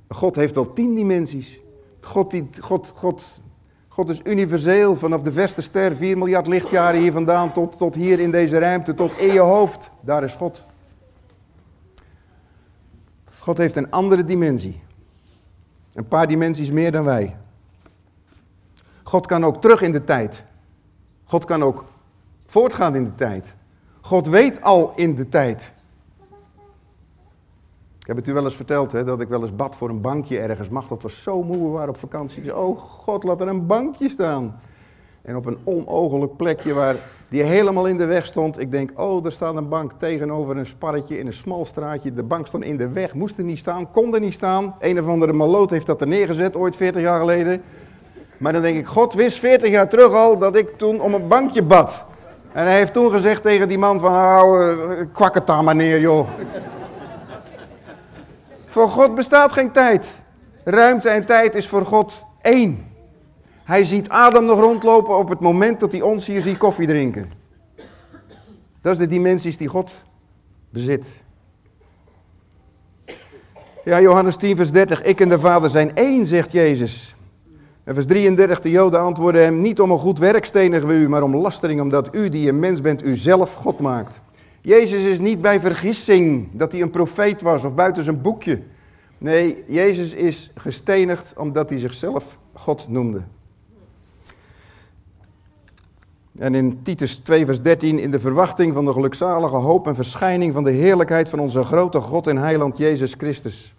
God 0.09 0.37
heeft 0.37 0.55
wel 0.55 0.73
tien 0.73 0.95
dimensies. 0.95 1.61
God, 2.01 2.31
die, 2.31 2.49
God, 2.61 2.93
God, 2.97 3.41
God 3.89 4.09
is 4.09 4.21
universeel 4.25 4.97
vanaf 4.97 5.23
de 5.23 5.33
verste 5.33 5.63
ster, 5.63 5.97
4 5.97 6.19
miljard 6.19 6.47
lichtjaren 6.47 7.01
hier 7.01 7.13
vandaan 7.13 7.53
tot, 7.53 7.79
tot 7.79 7.95
hier 7.95 8.21
in 8.21 8.31
deze 8.31 8.59
ruimte, 8.59 8.95
tot 8.95 9.19
in 9.19 9.33
je 9.33 9.41
hoofd. 9.41 9.91
Daar 10.01 10.25
is 10.25 10.35
God. 10.35 10.67
God 13.43 13.57
heeft 13.57 13.77
een 13.77 13.91
andere 13.91 14.25
dimensie. 14.25 14.81
Een 15.93 16.09
paar 16.09 16.27
dimensies 16.27 16.71
meer 16.71 16.93
dan 16.93 17.05
wij. 17.05 17.37
God 19.03 19.27
kan 19.27 19.45
ook 19.45 19.61
terug 19.61 19.83
in 19.83 19.93
de 19.93 20.05
tijd. 20.05 20.45
God 21.25 21.45
kan 21.45 21.63
ook 21.63 21.85
voortgaan 22.47 22.95
in 22.95 23.05
de 23.05 23.15
tijd. 23.15 23.55
God 24.01 24.27
weet 24.27 24.63
al 24.63 24.93
in 24.97 25.15
de 25.15 25.29
tijd. 25.29 25.75
Ik 27.99 28.07
heb 28.07 28.17
het 28.17 28.29
u 28.29 28.33
wel 28.33 28.45
eens 28.45 28.57
verteld, 28.57 28.93
hè, 28.93 29.05
dat 29.05 29.21
ik 29.21 29.29
wel 29.29 29.41
eens 29.41 29.57
bad 29.57 29.77
voor 29.77 29.89
een 29.89 30.01
bankje 30.01 30.39
ergens. 30.39 30.69
Mag, 30.69 30.87
dat 30.87 31.03
was 31.03 31.23
zo 31.23 31.43
moe, 31.43 31.65
we 31.65 31.69
waren 31.69 31.89
op 31.89 31.99
vakantie. 31.99 32.57
Oh 32.57 32.79
God, 32.79 33.25
laat 33.25 33.41
er 33.41 33.49
een 33.49 33.67
bankje 33.67 34.09
staan. 34.09 34.61
En 35.23 35.37
op 35.37 35.47
een 35.47 35.59
onogelijk 35.65 36.37
plekje 36.37 36.75
waar 36.75 36.97
die 37.29 37.43
helemaal 37.43 37.87
in 37.87 37.97
de 37.97 38.05
weg 38.05 38.27
stond. 38.27 38.61
Ik 38.61 38.71
denk, 38.71 38.91
oh, 38.95 39.25
er 39.25 39.33
staat 39.33 39.57
een 39.57 39.69
bank 39.69 39.93
tegenover 39.99 40.57
een 40.57 40.67
sparretje 40.67 41.19
in 41.19 41.27
een 41.27 41.33
smal 41.33 41.65
straatje. 41.65 42.13
De 42.15 42.23
bank 42.23 42.47
stond 42.47 42.65
in 42.65 42.77
de 42.77 42.89
weg, 42.89 43.15
moest 43.15 43.39
er 43.39 43.45
niet 43.45 43.59
staan, 43.59 43.91
kon 43.91 44.15
er 44.15 44.21
niet 44.21 44.35
staan. 44.35 44.75
Een 44.81 45.01
of 45.01 45.07
andere 45.07 45.33
maloot 45.33 45.71
heeft 45.71 45.87
dat 45.87 46.01
er 46.01 46.07
neergezet, 46.07 46.57
ooit 46.57 46.77
40 46.77 47.03
jaar 47.03 47.19
geleden. 47.19 47.63
Maar 48.37 48.53
dan 48.53 48.63
denk 48.63 48.77
ik, 48.77 48.87
God 48.87 49.15
wist 49.15 49.39
40 49.39 49.71
jaar 49.71 49.89
terug 49.89 50.13
al 50.13 50.39
dat 50.39 50.57
ik 50.57 50.79
toen 50.79 51.01
om 51.01 51.15
een 51.15 51.29
bankje 51.29 51.63
bad. 51.63 52.05
En 52.53 52.65
hij 52.65 52.77
heeft 52.77 52.93
toen 52.93 53.11
gezegd 53.11 53.43
tegen 53.43 53.69
die 53.69 53.79
man 53.79 54.01
van, 54.01 54.13
hou, 54.13 54.71
uh, 54.71 55.07
kwak 55.13 55.35
het 55.35 55.47
daar 55.47 55.65
maar 55.65 55.77
neer, 55.77 56.01
joh. 56.01 56.29
voor 58.67 58.89
God 58.89 59.15
bestaat 59.15 59.53
geen 59.53 59.71
tijd. 59.71 60.15
Ruimte 60.65 61.09
en 61.09 61.25
tijd 61.25 61.55
is 61.55 61.69
voor 61.69 61.87
God 61.87 62.25
één. 62.41 62.92
Hij 63.73 63.85
ziet 63.85 64.09
Adam 64.09 64.45
nog 64.45 64.61
rondlopen 64.61 65.19
op 65.19 65.29
het 65.29 65.41
moment 65.41 65.81
dat 65.81 65.93
hij 65.93 66.01
ons 66.01 66.27
hier 66.27 66.43
ziet 66.43 66.57
koffie 66.57 66.87
drinken. 66.87 67.31
Dat 68.81 68.93
is 68.93 68.99
de 68.99 69.07
dimensies 69.07 69.57
die 69.57 69.69
God 69.69 70.05
bezit. 70.71 71.25
Ja, 73.85 74.01
Johannes 74.01 74.37
10, 74.37 74.57
vers 74.57 74.73
30. 74.73 75.03
Ik 75.03 75.21
en 75.21 75.29
de 75.29 75.39
Vader 75.39 75.71
zijn 75.71 75.95
één, 75.95 76.27
zegt 76.27 76.53
Jezus. 76.53 77.17
En 77.85 77.95
vers 77.95 78.07
33, 78.07 78.61
de 78.61 78.71
Joden 78.71 79.01
antwoorden 79.01 79.43
hem 79.43 79.61
niet 79.61 79.81
om 79.81 79.91
een 79.91 79.99
goed 79.99 80.19
werk 80.19 80.45
stenigen 80.45 80.89
we 80.89 80.95
u, 80.95 81.09
maar 81.09 81.23
om 81.23 81.37
lastering, 81.37 81.81
omdat 81.81 82.15
u 82.15 82.29
die 82.29 82.49
een 82.49 82.59
mens 82.59 82.81
bent, 82.81 83.05
u 83.05 83.17
zelf 83.17 83.55
God 83.55 83.81
maakt. 83.81 84.21
Jezus 84.61 85.03
is 85.03 85.19
niet 85.19 85.43
bij 85.43 85.61
vergissing 85.61 86.49
dat 86.53 86.73
hij 86.73 86.81
een 86.81 86.91
profeet 86.91 87.43
was 87.43 87.65
of 87.65 87.75
buiten 87.75 88.05
zijn 88.05 88.23
boekje. 88.23 88.63
Nee, 89.19 89.65
Jezus 89.67 90.15
is 90.15 90.51
gestenigd 90.55 91.33
omdat 91.37 91.69
hij 91.69 91.79
zichzelf 91.79 92.39
God 92.53 92.89
noemde. 92.89 93.23
En 96.39 96.55
in 96.55 96.83
Titus 96.83 97.17
2, 97.17 97.47
vers 97.47 97.63
13, 97.63 97.99
in 97.99 98.11
de 98.11 98.21
verwachting 98.21 98.75
van 98.75 98.85
de 98.85 98.93
gelukzalige 98.93 99.57
hoop 99.57 99.87
en 99.87 99.95
verschijning 99.95 100.53
van 100.53 100.65
de 100.65 100.71
heerlijkheid 100.71 101.29
van 101.29 101.39
onze 101.39 101.65
grote 101.65 102.01
God 102.01 102.27
en 102.27 102.37
heiland 102.37 102.79
Jezus 102.79 103.15
Christus. 103.19 103.75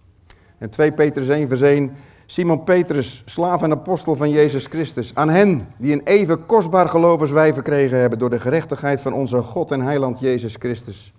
En 0.58 0.70
2 0.70 0.92
Petrus 0.92 1.28
1, 1.28 1.48
vers 1.48 1.62
1, 1.62 1.92
Simon 2.26 2.64
Petrus, 2.64 3.24
slaaf 3.26 3.62
en 3.62 3.72
apostel 3.72 4.16
van 4.16 4.30
Jezus 4.30 4.66
Christus. 4.66 5.12
Aan 5.16 5.30
hen 5.30 5.68
die 5.78 5.94
een 5.94 6.02
even 6.04 6.46
kostbaar 6.46 6.90
geloof 6.90 7.32
wij 7.32 7.54
verkregen 7.54 8.00
hebben 8.00 8.20
door 8.20 8.30
de 8.30 8.40
gerechtigheid 8.40 9.00
van 9.00 9.14
onze 9.14 9.38
God 9.38 9.72
en 9.72 9.82
heiland 9.82 10.20
Jezus 10.20 10.56
Christus. 10.60 11.14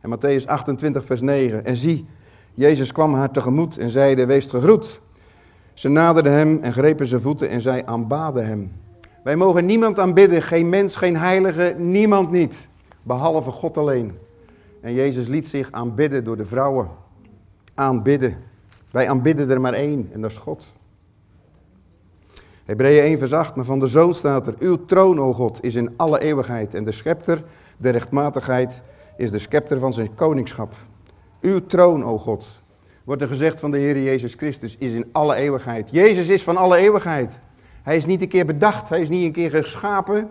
En 0.00 0.18
Matthäus 0.18 0.46
28, 0.46 1.04
vers 1.04 1.20
9. 1.20 1.64
En 1.64 1.76
zie, 1.76 2.06
Jezus 2.54 2.92
kwam 2.92 3.14
haar 3.14 3.30
tegemoet 3.30 3.78
en 3.78 3.90
zeide, 3.90 4.26
wees 4.26 4.46
gegroet. 4.46 5.00
Ze 5.74 5.88
naderden 5.88 6.32
hem 6.32 6.58
en 6.62 6.72
grepen 6.72 7.06
zijn 7.06 7.20
voeten 7.20 7.48
en 7.48 7.60
zij 7.60 7.86
aanbaden 7.86 8.46
hem. 8.46 8.72
Wij 9.24 9.36
mogen 9.36 9.66
niemand 9.66 9.98
aanbidden, 9.98 10.42
geen 10.42 10.68
mens, 10.68 10.96
geen 10.96 11.16
heilige, 11.16 11.74
niemand 11.78 12.30
niet, 12.30 12.68
behalve 13.02 13.50
God 13.50 13.78
alleen. 13.78 14.18
En 14.80 14.94
Jezus 14.94 15.26
liet 15.26 15.48
zich 15.48 15.72
aanbidden 15.72 16.24
door 16.24 16.36
de 16.36 16.44
vrouwen. 16.44 16.88
Aanbidden. 17.74 18.36
Wij 18.90 19.08
aanbidden 19.08 19.50
er 19.50 19.60
maar 19.60 19.72
één 19.72 20.10
en 20.12 20.20
dat 20.20 20.30
is 20.30 20.36
God. 20.36 20.72
Hebreeën 22.64 23.02
1 23.02 23.18
vers 23.18 23.32
8, 23.32 23.54
maar 23.54 23.64
van 23.64 23.78
de 23.78 23.86
Zoon 23.86 24.14
staat 24.14 24.46
er, 24.46 24.54
uw 24.58 24.84
troon, 24.84 25.20
o 25.20 25.32
God, 25.32 25.62
is 25.62 25.74
in 25.74 25.94
alle 25.96 26.20
eeuwigheid 26.20 26.74
en 26.74 26.84
de 26.84 26.92
schepter 26.92 27.44
de 27.76 27.90
rechtmatigheid 27.90 28.82
is 29.16 29.30
de 29.30 29.38
scepter 29.38 29.78
van 29.78 29.92
zijn 29.92 30.14
koningschap. 30.14 30.74
Uw 31.40 31.66
troon, 31.66 32.04
o 32.04 32.18
God, 32.18 32.46
wordt 33.04 33.22
er 33.22 33.28
gezegd 33.28 33.60
van 33.60 33.70
de 33.70 33.78
Heer 33.78 34.02
Jezus 34.02 34.34
Christus, 34.34 34.76
is 34.78 34.92
in 34.92 35.08
alle 35.12 35.34
eeuwigheid. 35.34 35.88
Jezus 35.90 36.28
is 36.28 36.42
van 36.42 36.56
alle 36.56 36.76
eeuwigheid. 36.76 37.40
Hij 37.84 37.96
is 37.96 38.06
niet 38.06 38.22
een 38.22 38.28
keer 38.28 38.46
bedacht, 38.46 38.88
hij 38.88 39.00
is 39.00 39.08
niet 39.08 39.24
een 39.24 39.32
keer 39.32 39.50
geschapen. 39.50 40.30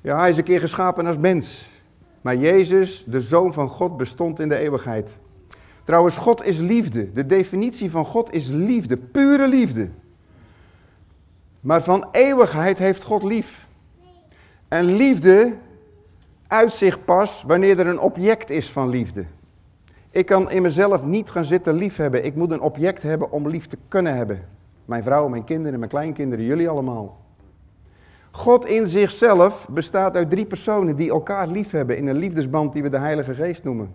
Ja, 0.00 0.18
hij 0.18 0.30
is 0.30 0.36
een 0.36 0.44
keer 0.44 0.60
geschapen 0.60 1.06
als 1.06 1.18
mens. 1.18 1.68
Maar 2.20 2.36
Jezus, 2.36 3.04
de 3.06 3.20
Zoon 3.20 3.52
van 3.52 3.68
God, 3.68 3.96
bestond 3.96 4.40
in 4.40 4.48
de 4.48 4.56
eeuwigheid. 4.56 5.18
Trouwens, 5.84 6.16
God 6.16 6.44
is 6.44 6.58
liefde. 6.58 7.12
De 7.12 7.26
definitie 7.26 7.90
van 7.90 8.04
God 8.04 8.32
is 8.32 8.48
liefde, 8.48 8.96
pure 8.96 9.48
liefde. 9.48 9.88
Maar 11.60 11.82
van 11.82 12.08
eeuwigheid 12.12 12.78
heeft 12.78 13.02
God 13.02 13.22
lief. 13.22 13.66
En 14.68 14.84
liefde 14.84 15.54
uit 16.46 16.72
zich 16.72 17.04
pas 17.04 17.42
wanneer 17.46 17.78
er 17.78 17.86
een 17.86 18.00
object 18.00 18.50
is 18.50 18.70
van 18.70 18.88
liefde. 18.88 19.24
Ik 20.10 20.26
kan 20.26 20.50
in 20.50 20.62
mezelf 20.62 21.04
niet 21.04 21.30
gaan 21.30 21.44
zitten 21.44 21.74
liefhebben. 21.74 22.24
Ik 22.24 22.34
moet 22.34 22.50
een 22.50 22.60
object 22.60 23.02
hebben 23.02 23.30
om 23.30 23.48
lief 23.48 23.66
te 23.66 23.78
kunnen 23.88 24.16
hebben. 24.16 24.48
Mijn 24.84 25.02
vrouw, 25.02 25.28
mijn 25.28 25.44
kinderen, 25.44 25.78
mijn 25.78 25.90
kleinkinderen, 25.90 26.44
jullie 26.44 26.68
allemaal. 26.68 27.22
God 28.30 28.66
in 28.66 28.86
zichzelf 28.86 29.68
bestaat 29.70 30.16
uit 30.16 30.30
drie 30.30 30.46
personen 30.46 30.96
die 30.96 31.10
elkaar 31.10 31.48
liefhebben 31.48 31.96
in 31.96 32.06
een 32.06 32.16
liefdesband 32.16 32.72
die 32.72 32.82
we 32.82 32.88
de 32.88 32.98
Heilige 32.98 33.34
Geest 33.34 33.64
noemen. 33.64 33.94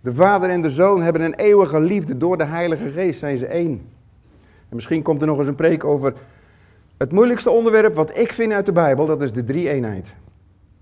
De 0.00 0.14
Vader 0.14 0.50
en 0.50 0.62
de 0.62 0.70
Zoon 0.70 1.02
hebben 1.02 1.22
een 1.22 1.34
eeuwige 1.34 1.80
liefde. 1.80 2.16
Door 2.16 2.38
de 2.38 2.44
Heilige 2.44 2.88
Geest 2.88 3.18
zijn 3.18 3.38
ze 3.38 3.46
één. 3.46 3.70
En 4.68 4.74
misschien 4.74 5.02
komt 5.02 5.20
er 5.20 5.26
nog 5.26 5.38
eens 5.38 5.46
een 5.46 5.54
preek 5.54 5.84
over 5.84 6.14
het 6.96 7.12
moeilijkste 7.12 7.50
onderwerp 7.50 7.94
wat 7.94 8.16
ik 8.16 8.32
vind 8.32 8.52
uit 8.52 8.66
de 8.66 8.72
Bijbel, 8.72 9.06
dat 9.06 9.22
is 9.22 9.32
de 9.32 9.44
drie-eenheid. 9.44 10.14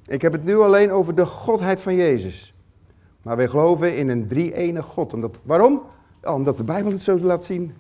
Ik 0.07 0.23
heb 0.23 0.33
het 0.33 0.45
nu 0.45 0.57
alleen 0.57 0.91
over 0.91 1.15
de 1.15 1.27
godheid 1.27 1.81
van 1.81 1.95
Jezus. 1.95 2.55
Maar 3.23 3.37
wij 3.37 3.49
geloven 3.49 3.97
in 3.97 4.09
een 4.09 4.29
drie-enige 4.29 4.89
God. 4.89 5.15
Omdat, 5.15 5.39
waarom? 5.43 5.83
Omdat 6.23 6.57
de 6.57 6.65
Bijbel 6.65 6.93
het 6.93 7.03
zo 7.03 7.19
laat 7.19 7.45
zien. 7.45 7.75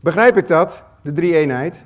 Begrijp 0.00 0.36
ik 0.36 0.48
dat, 0.48 0.84
de 1.02 1.12
drie-eenheid? 1.12 1.84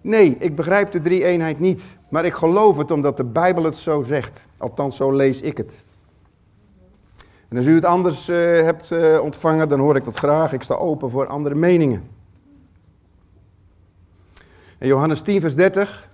Nee, 0.00 0.36
ik 0.38 0.56
begrijp 0.56 0.92
de 0.92 1.00
drie-eenheid 1.00 1.60
niet. 1.60 1.96
Maar 2.08 2.24
ik 2.24 2.34
geloof 2.34 2.76
het 2.76 2.90
omdat 2.90 3.16
de 3.16 3.24
Bijbel 3.24 3.62
het 3.62 3.76
zo 3.76 4.02
zegt. 4.02 4.46
Althans, 4.56 4.96
zo 4.96 5.12
lees 5.12 5.40
ik 5.40 5.56
het. 5.56 5.84
En 7.48 7.56
als 7.56 7.66
u 7.66 7.74
het 7.74 7.84
anders 7.84 8.28
uh, 8.28 8.36
hebt 8.60 8.90
uh, 8.90 9.20
ontvangen, 9.20 9.68
dan 9.68 9.80
hoor 9.80 9.96
ik 9.96 10.04
dat 10.04 10.16
graag. 10.16 10.52
Ik 10.52 10.62
sta 10.62 10.74
open 10.74 11.10
voor 11.10 11.26
andere 11.26 11.54
meningen. 11.54 12.08
En 14.78 14.88
Johannes 14.88 15.20
10, 15.20 15.40
vers 15.40 15.54
30. 15.54 16.08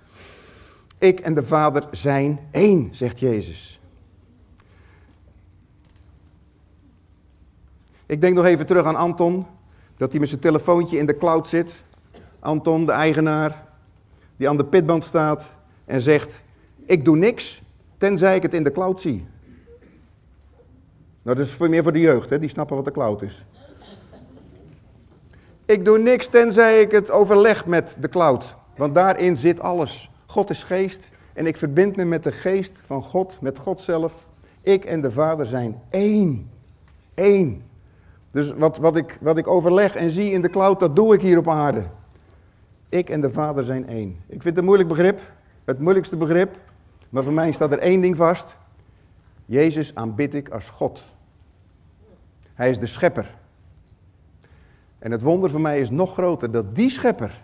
Ik 0.97 1.19
en 1.19 1.33
de 1.33 1.43
Vader 1.43 1.87
zijn 1.91 2.39
één, 2.51 2.87
zegt 2.91 3.19
Jezus. 3.19 3.79
Ik 8.05 8.21
denk 8.21 8.35
nog 8.35 8.45
even 8.45 8.65
terug 8.65 8.85
aan 8.85 8.95
Anton, 8.95 9.45
dat 9.97 10.11
hij 10.11 10.19
met 10.19 10.29
zijn 10.29 10.41
telefoontje 10.41 10.97
in 10.97 11.05
de 11.05 11.17
cloud 11.17 11.47
zit. 11.47 11.83
Anton, 12.39 12.85
de 12.85 12.91
eigenaar, 12.91 13.65
die 14.37 14.49
aan 14.49 14.57
de 14.57 14.65
pitband 14.65 15.03
staat 15.03 15.57
en 15.85 16.01
zegt: 16.01 16.41
Ik 16.85 17.05
doe 17.05 17.17
niks, 17.17 17.61
tenzij 17.97 18.35
ik 18.35 18.41
het 18.41 18.53
in 18.53 18.63
de 18.63 18.71
cloud 18.71 19.01
zie. 19.01 19.25
Nou, 21.21 21.37
dat 21.37 21.45
is 21.45 21.57
meer 21.57 21.83
voor 21.83 21.93
de 21.93 21.99
jeugd, 21.99 22.29
hè? 22.29 22.39
die 22.39 22.49
snappen 22.49 22.75
wat 22.75 22.85
de 22.85 22.91
cloud 22.91 23.21
is. 23.21 23.45
Ik 25.65 25.85
doe 25.85 25.97
niks 25.97 26.27
tenzij 26.27 26.81
ik 26.81 26.91
het 26.91 27.11
overleg 27.11 27.65
met 27.65 27.97
de 27.99 28.09
cloud. 28.09 28.55
Want 28.77 28.95
daarin 28.95 29.37
zit 29.37 29.59
alles. 29.59 30.11
God 30.25 30.49
is 30.49 30.63
geest 30.63 31.09
en 31.33 31.45
ik 31.45 31.57
verbind 31.57 31.95
me 31.95 32.05
met 32.05 32.23
de 32.23 32.31
geest 32.31 32.81
van 32.85 33.03
God, 33.03 33.37
met 33.41 33.57
God 33.57 33.81
zelf. 33.81 34.25
Ik 34.61 34.85
en 34.85 35.01
de 35.01 35.11
Vader 35.11 35.45
zijn 35.45 35.81
één. 35.89 36.49
Eén. 37.15 37.63
Dus 38.33 38.53
wat, 38.53 38.77
wat, 38.77 38.97
ik, 38.97 39.17
wat 39.21 39.37
ik 39.37 39.47
overleg 39.47 39.95
en 39.95 40.11
zie 40.11 40.31
in 40.31 40.41
de 40.41 40.49
cloud, 40.49 40.79
dat 40.79 40.95
doe 40.95 41.13
ik 41.13 41.21
hier 41.21 41.37
op 41.37 41.47
aarde. 41.47 41.83
Ik 42.89 43.09
en 43.09 43.21
de 43.21 43.29
Vader 43.29 43.63
zijn 43.63 43.87
één. 43.87 44.09
Ik 44.09 44.41
vind 44.41 44.43
het 44.43 44.57
een 44.57 44.63
moeilijk 44.63 44.89
begrip, 44.89 45.19
het 45.65 45.79
moeilijkste 45.79 46.17
begrip. 46.17 46.57
Maar 47.09 47.23
voor 47.23 47.33
mij 47.33 47.51
staat 47.51 47.71
er 47.71 47.79
één 47.79 48.01
ding 48.01 48.17
vast. 48.17 48.57
Jezus 49.45 49.95
aanbid 49.95 50.33
ik 50.33 50.49
als 50.49 50.69
God. 50.69 51.13
Hij 52.53 52.69
is 52.69 52.79
de 52.79 52.87
schepper. 52.87 53.35
En 54.99 55.11
het 55.11 55.21
wonder 55.21 55.49
voor 55.49 55.61
mij 55.61 55.79
is 55.79 55.89
nog 55.89 56.13
groter 56.13 56.51
dat 56.51 56.75
die 56.75 56.89
schepper, 56.89 57.41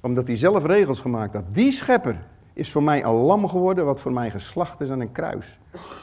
omdat 0.00 0.26
hij 0.26 0.36
zelf 0.36 0.64
regels 0.64 1.00
gemaakt 1.00 1.34
had, 1.34 1.44
die 1.52 1.72
schepper 1.72 2.26
is 2.52 2.70
voor 2.70 2.82
mij 2.82 3.04
een 3.04 3.12
lam 3.12 3.48
geworden 3.48 3.84
wat 3.84 4.00
voor 4.00 4.12
mij 4.12 4.30
geslacht 4.30 4.80
is 4.80 4.90
aan 4.90 5.00
een 5.00 5.12
kruis. 5.12 5.58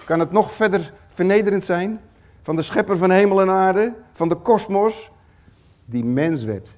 Kan 0.05 0.19
het 0.19 0.31
nog 0.31 0.51
verder 0.51 0.93
vernederend 1.13 1.63
zijn? 1.63 1.99
Van 2.45 2.55
de 2.55 2.61
schepper 2.61 2.97
van 2.97 3.11
hemel 3.11 3.41
en 3.41 3.49
aarde, 3.49 3.93
van 4.13 4.29
de 4.29 4.35
kosmos, 4.35 5.11
die 5.85 6.05
mens 6.05 6.43
werd. 6.43 6.69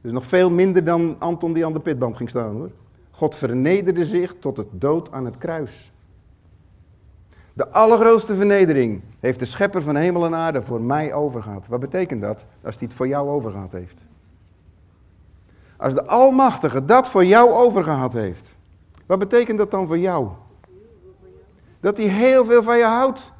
Dus 0.00 0.12
nog 0.12 0.24
veel 0.24 0.50
minder 0.50 0.84
dan 0.84 1.16
Anton 1.18 1.52
die 1.52 1.66
aan 1.66 1.72
de 1.72 1.80
pitband 1.80 2.16
ging 2.16 2.28
staan 2.28 2.54
hoor. 2.54 2.70
God 3.10 3.34
vernederde 3.34 4.04
zich 4.06 4.34
tot 4.38 4.56
het 4.56 4.66
dood 4.70 5.12
aan 5.12 5.24
het 5.24 5.38
kruis. 5.38 5.92
De 7.52 7.70
allergrootste 7.70 8.34
vernedering 8.34 9.02
heeft 9.20 9.38
de 9.38 9.44
schepper 9.44 9.82
van 9.82 9.96
hemel 9.96 10.24
en 10.24 10.34
aarde 10.34 10.62
voor 10.62 10.80
mij 10.80 11.14
overgehad. 11.14 11.66
Wat 11.66 11.80
betekent 11.80 12.20
dat 12.20 12.44
als 12.62 12.76
hij 12.78 12.86
het 12.86 12.96
voor 12.96 13.08
jou 13.08 13.28
overgehad 13.28 13.72
heeft? 13.72 14.02
Als 15.76 15.94
de 15.94 16.04
Almachtige 16.04 16.84
dat 16.84 17.08
voor 17.08 17.24
jou 17.24 17.50
overgehad 17.50 18.12
heeft, 18.12 18.54
wat 19.06 19.18
betekent 19.18 19.58
dat 19.58 19.70
dan 19.70 19.86
voor 19.86 19.98
jou? 19.98 20.28
Dat 21.80 21.96
hij 21.96 22.06
heel 22.06 22.44
veel 22.44 22.62
van 22.62 22.78
je 22.78 22.84
houdt. 22.84 23.34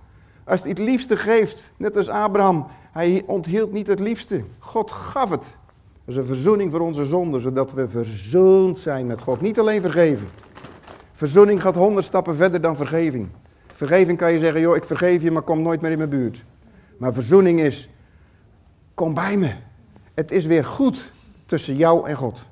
Als 0.47 0.61
hij 0.61 0.71
het 0.71 0.79
liefste 0.79 1.17
geeft, 1.17 1.71
net 1.77 1.97
als 1.97 2.09
Abraham, 2.09 2.67
hij 2.93 3.23
onthield 3.27 3.73
niet 3.73 3.87
het 3.87 3.99
liefste. 3.99 4.43
God 4.59 4.91
gaf 4.91 5.31
het. 5.31 5.57
Dat 6.05 6.15
is 6.15 6.17
een 6.17 6.25
verzoening 6.25 6.71
voor 6.71 6.81
onze 6.81 7.05
zonden, 7.05 7.41
zodat 7.41 7.73
we 7.73 7.89
verzoend 7.89 8.79
zijn 8.79 9.07
met 9.07 9.21
God. 9.21 9.41
Niet 9.41 9.59
alleen 9.59 9.81
vergeven. 9.81 10.27
Verzoening 11.13 11.63
gaat 11.63 11.75
honderd 11.75 12.07
stappen 12.07 12.37
verder 12.37 12.61
dan 12.61 12.77
vergeving. 12.77 13.29
Vergeving 13.73 14.19
kan 14.19 14.33
je 14.33 14.39
zeggen, 14.39 14.61
joh, 14.61 14.77
ik 14.77 14.85
vergeef 14.85 15.23
je, 15.23 15.31
maar 15.31 15.43
kom 15.43 15.63
nooit 15.63 15.81
meer 15.81 15.91
in 15.91 15.99
mijn 15.99 16.11
buurt. 16.11 16.45
Maar 16.97 17.13
verzoening 17.13 17.61
is, 17.61 17.89
kom 18.95 19.15
bij 19.15 19.37
me. 19.37 19.55
Het 20.15 20.31
is 20.31 20.47
weer 20.47 20.65
goed 20.65 21.13
tussen 21.47 21.77
jou 21.77 22.09
en 22.09 22.17
God. 22.17 22.47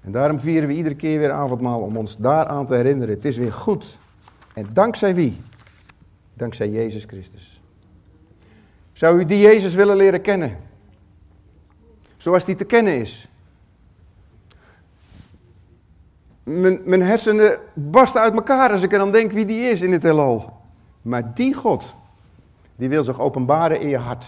En 0.00 0.12
daarom 0.12 0.40
vieren 0.40 0.68
we 0.68 0.74
iedere 0.74 0.94
keer 0.94 1.18
weer 1.18 1.30
avondmaal 1.30 1.80
om 1.80 1.96
ons 1.96 2.16
daaraan 2.16 2.66
te 2.66 2.74
herinneren. 2.74 3.14
Het 3.14 3.24
is 3.24 3.36
weer 3.36 3.52
goed. 3.52 3.98
En 4.54 4.66
dankzij 4.72 5.14
wie? 5.14 5.36
Dankzij 6.34 6.70
Jezus 6.70 7.04
Christus. 7.04 7.62
Zou 8.92 9.18
u 9.18 9.24
die 9.24 9.38
Jezus 9.38 9.74
willen 9.74 9.96
leren 9.96 10.20
kennen? 10.20 10.56
Zoals 12.16 12.44
die 12.44 12.54
te 12.54 12.64
kennen 12.64 13.00
is. 13.00 13.28
Mijn, 16.42 17.02
hersenen 17.02 17.58
barsten 17.74 18.20
uit 18.20 18.34
elkaar 18.34 18.70
als 18.70 18.82
ik 18.82 18.92
er 18.92 18.98
dan 18.98 19.12
denk 19.12 19.32
wie 19.32 19.44
die 19.44 19.60
is 19.60 19.80
in 19.82 19.92
het 19.92 20.02
heelal. 20.02 20.52
Maar 21.02 21.34
die 21.34 21.54
God, 21.54 21.94
die 22.76 22.88
wil 22.88 23.04
zich 23.04 23.20
openbaren 23.20 23.80
in 23.80 23.88
je 23.88 23.96
hart. 23.96 24.24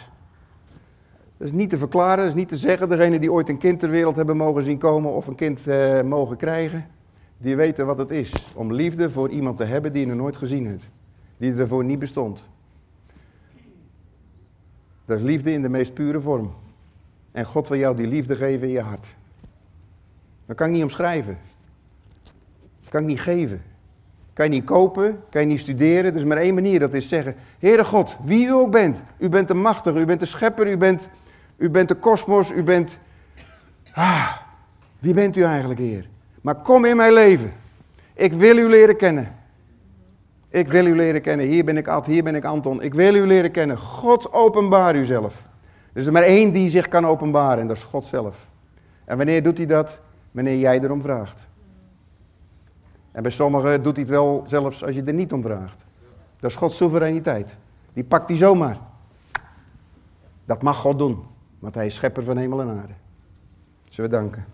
Dat 1.36 1.46
is 1.46 1.52
niet 1.52 1.70
te 1.70 1.78
verklaren, 1.78 2.16
dat 2.16 2.26
is 2.26 2.34
niet 2.34 2.48
te 2.48 2.56
zeggen. 2.56 2.88
Degene 2.88 3.18
die 3.18 3.32
ooit 3.32 3.48
een 3.48 3.58
kind 3.58 3.80
ter 3.80 3.90
wereld 3.90 4.16
hebben 4.16 4.36
mogen 4.36 4.62
zien 4.62 4.78
komen 4.78 5.12
of 5.12 5.26
een 5.26 5.34
kind 5.34 5.66
eh, 5.66 6.02
mogen 6.02 6.36
krijgen, 6.36 6.86
die 7.38 7.56
weten 7.56 7.86
wat 7.86 7.98
het 7.98 8.10
is 8.10 8.32
om 8.54 8.72
liefde 8.72 9.10
voor 9.10 9.30
iemand 9.30 9.56
te 9.56 9.64
hebben 9.64 9.92
die 9.92 10.00
je 10.00 10.08
nog 10.08 10.16
nooit 10.16 10.36
gezien 10.36 10.66
hebt. 10.66 10.84
Die 11.36 11.54
ervoor 11.54 11.84
niet 11.84 11.98
bestond. 11.98 12.48
Dat 15.04 15.18
is 15.18 15.24
liefde 15.24 15.52
in 15.52 15.62
de 15.62 15.68
meest 15.68 15.94
pure 15.94 16.20
vorm. 16.20 16.54
En 17.32 17.44
God 17.44 17.68
wil 17.68 17.78
jou 17.78 17.96
die 17.96 18.06
liefde 18.06 18.36
geven 18.36 18.66
in 18.66 18.72
je 18.72 18.80
hart. 18.80 19.06
Dat 20.46 20.56
kan 20.56 20.66
ik 20.66 20.72
niet 20.72 20.82
omschrijven. 20.82 21.38
Dat 22.80 22.88
kan 22.88 23.00
ik 23.00 23.06
niet 23.06 23.20
geven. 23.20 23.62
Kan 24.32 24.44
je 24.44 24.50
niet 24.50 24.64
kopen, 24.64 25.22
kan 25.30 25.40
je 25.40 25.46
niet 25.46 25.60
studeren. 25.60 26.10
Er 26.10 26.16
is 26.16 26.24
maar 26.24 26.36
één 26.36 26.54
manier, 26.54 26.78
dat 26.78 26.94
is 26.94 27.08
zeggen, 27.08 27.34
Heere 27.58 27.84
God, 27.84 28.16
wie 28.24 28.46
u 28.46 28.52
ook 28.52 28.70
bent. 28.70 29.02
U 29.18 29.28
bent 29.28 29.48
de 29.48 29.54
machtige, 29.54 29.98
u 29.98 30.04
bent 30.04 30.20
de 30.20 30.26
schepper, 30.26 30.66
u 30.66 30.76
bent, 30.76 31.08
u 31.56 31.70
bent 31.70 31.88
de 31.88 31.94
kosmos, 31.94 32.50
u 32.50 32.62
bent... 32.62 32.98
Ah, 33.92 34.36
wie 34.98 35.14
bent 35.14 35.36
u 35.36 35.42
eigenlijk, 35.42 35.80
Heer? 35.80 36.08
Maar 36.40 36.54
kom 36.54 36.84
in 36.84 36.96
mijn 36.96 37.12
leven. 37.12 37.52
Ik 38.14 38.32
wil 38.32 38.56
u 38.56 38.68
leren 38.68 38.96
kennen. 38.96 39.35
Ik 40.56 40.68
wil 40.68 40.86
u 40.86 40.96
leren 40.96 41.20
kennen. 41.20 41.46
Hier 41.46 41.64
ben 41.64 41.76
ik 41.76 41.88
Ad, 41.88 42.06
hier 42.06 42.22
ben 42.22 42.34
ik 42.34 42.44
Anton. 42.44 42.82
Ik 42.82 42.94
wil 42.94 43.14
u 43.14 43.26
leren 43.26 43.50
kennen. 43.50 43.78
God 43.78 44.32
openbaar 44.32 44.96
uzelf. 44.96 45.46
Er 45.92 46.00
is 46.00 46.06
er 46.06 46.12
maar 46.12 46.22
één 46.22 46.52
die 46.52 46.70
zich 46.70 46.88
kan 46.88 47.06
openbaren 47.06 47.58
en 47.58 47.66
dat 47.66 47.76
is 47.76 47.82
God 47.82 48.04
zelf. 48.04 48.48
En 49.04 49.16
wanneer 49.16 49.42
doet 49.42 49.56
hij 49.56 49.66
dat? 49.66 49.98
Wanneer 50.30 50.58
jij 50.58 50.80
erom 50.80 51.02
vraagt. 51.02 51.48
En 53.12 53.22
bij 53.22 53.30
sommigen 53.30 53.82
doet 53.82 53.92
hij 53.92 54.02
het 54.02 54.12
wel 54.12 54.42
zelfs 54.46 54.84
als 54.84 54.94
je 54.94 55.02
er 55.02 55.14
niet 55.14 55.32
om 55.32 55.42
vraagt. 55.42 55.84
Dat 56.40 56.50
is 56.50 56.56
Gods 56.56 56.76
soevereiniteit. 56.76 57.56
Die 57.92 58.04
pakt 58.04 58.28
hij 58.28 58.36
zomaar. 58.38 58.78
Dat 60.44 60.62
mag 60.62 60.76
God 60.76 60.98
doen, 60.98 61.24
want 61.58 61.74
hij 61.74 61.86
is 61.86 61.94
schepper 61.94 62.24
van 62.24 62.36
hemel 62.36 62.60
en 62.60 62.68
aarde. 62.68 62.94
Zullen 63.88 64.10
we 64.10 64.16
danken. 64.16 64.44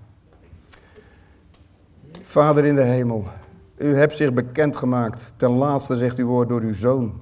Vader 2.23 2.65
in 2.65 2.75
de 2.75 2.83
hemel, 2.83 3.25
u 3.83 3.95
hebt 3.95 4.17
zich 4.17 4.33
bekendgemaakt. 4.33 5.35
Ten 5.37 5.51
laatste 5.51 5.97
zegt 5.97 6.19
uw 6.19 6.27
woord 6.27 6.49
door 6.49 6.61
uw 6.61 6.73
zoon. 6.73 7.13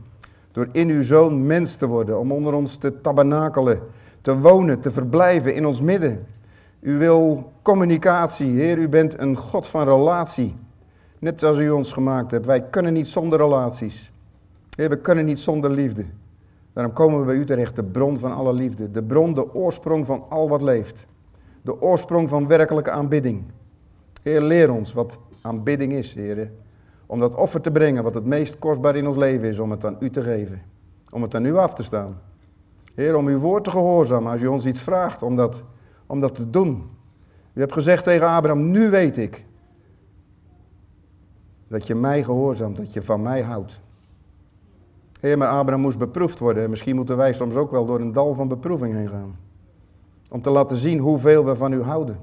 Door 0.53 0.69
in 0.73 0.89
uw 0.89 1.03
zoon 1.03 1.47
mens 1.47 1.77
te 1.77 1.87
worden, 1.87 2.19
om 2.19 2.33
onder 2.33 2.55
ons 2.55 2.77
te 2.77 3.01
tabernakelen, 3.01 3.81
te 4.21 4.39
wonen, 4.39 4.81
te 4.81 4.91
verblijven 4.91 5.55
in 5.55 5.67
ons 5.67 5.81
midden. 5.81 6.27
U 6.81 6.99
wil 6.99 7.53
communicatie, 7.63 8.51
Heer, 8.51 8.79
u 8.79 8.89
bent 8.89 9.19
een 9.19 9.37
God 9.37 9.67
van 9.67 9.85
relatie. 9.85 10.57
Net 11.19 11.41
zoals 11.41 11.59
u 11.59 11.71
ons 11.71 11.93
gemaakt 11.93 12.31
hebt. 12.31 12.47
Wij 12.47 12.63
kunnen 12.63 12.93
niet 12.93 13.09
zonder 13.09 13.39
relaties. 13.39 14.13
Heer, 14.77 14.89
we 14.89 14.99
kunnen 14.99 15.25
niet 15.25 15.39
zonder 15.39 15.71
liefde. 15.71 16.05
Daarom 16.73 16.93
komen 16.93 17.19
we 17.19 17.25
bij 17.25 17.35
u 17.35 17.45
terecht, 17.45 17.77
de 17.77 17.85
bron 17.85 18.19
van 18.19 18.33
alle 18.33 18.53
liefde. 18.53 18.91
De 18.91 19.03
bron, 19.03 19.35
de 19.35 19.55
oorsprong 19.55 20.07
van 20.07 20.25
al 20.29 20.49
wat 20.49 20.63
leeft. 20.63 21.07
De 21.63 21.81
oorsprong 21.83 22.29
van 22.29 22.47
werkelijke 22.47 22.91
aanbidding. 22.91 23.45
Heer, 24.23 24.41
leer 24.41 24.73
ons 24.73 24.93
wat 24.93 25.19
aanbidding 25.43 25.93
is, 25.93 26.15
Heer. 26.15 26.51
Om 27.07 27.21
dat 27.21 27.35
offer 27.35 27.61
te 27.61 27.71
brengen 27.71 28.03
wat 28.03 28.15
het 28.15 28.25
meest 28.25 28.59
kostbaar 28.59 28.97
in 28.97 29.07
ons 29.07 29.17
leven 29.17 29.49
is, 29.49 29.59
om 29.59 29.71
het 29.71 29.85
aan 29.85 29.97
u 30.01 30.11
te 30.11 30.23
geven. 30.23 30.63
Om 31.11 31.23
het 31.23 31.35
aan 31.35 31.45
u 31.45 31.57
af 31.57 31.75
te 31.75 31.83
staan. 31.83 32.21
Heer, 32.95 33.17
om 33.17 33.27
uw 33.27 33.39
woord 33.39 33.65
te 33.65 33.71
gehoorzamen 33.71 34.33
als 34.33 34.43
u 34.43 34.47
ons 34.47 34.67
iets 34.67 34.81
vraagt 34.81 35.23
om 35.23 35.37
dat, 35.37 35.63
om 36.07 36.21
dat 36.21 36.35
te 36.35 36.51
doen. 36.51 36.91
U 37.53 37.61
hebt 37.61 37.73
gezegd 37.73 38.05
tegen 38.05 38.27
Abraham, 38.27 38.71
nu 38.71 38.91
weet 38.91 39.17
ik 39.17 39.45
dat 41.69 41.87
je 41.87 41.95
mij 41.95 42.23
gehoorzaamt, 42.23 42.77
dat 42.77 42.93
je 42.93 43.03
van 43.03 43.23
mij 43.23 43.43
houdt. 43.43 43.81
Heer, 45.21 45.39
maar 45.39 45.49
Abraham 45.49 45.81
moest 45.81 45.99
beproefd 45.99 46.39
worden. 46.39 46.71
Misschien 46.71 46.97
moeten 46.97 47.17
wij 47.17 47.33
soms 47.33 47.55
ook 47.55 47.71
wel 47.71 47.87
door 47.87 48.01
een 48.01 48.13
dal 48.13 48.35
van 48.35 48.49
beproeving 48.49 48.95
heen 48.95 49.09
gaan. 49.09 49.37
Om 50.31 50.43
te 50.43 50.51
laten 50.51 50.77
zien 50.77 50.99
hoeveel 50.99 51.45
we 51.45 51.57
van 51.57 51.73
u 51.73 51.83
houden. 51.83 52.19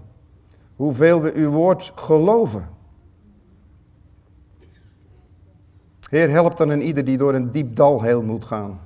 Hoeveel 0.76 1.22
we 1.22 1.34
uw 1.34 1.50
woord 1.50 1.92
geloven. 1.96 2.70
Heer, 6.10 6.30
help 6.30 6.58
dan 6.58 6.70
een 6.70 6.82
ieder 6.82 7.06
die 7.06 7.18
door 7.18 7.34
een 7.34 7.52
diep 7.52 7.76
dal 7.76 8.02
heel 8.02 8.24
moet 8.24 8.46
gaan. 8.46 8.80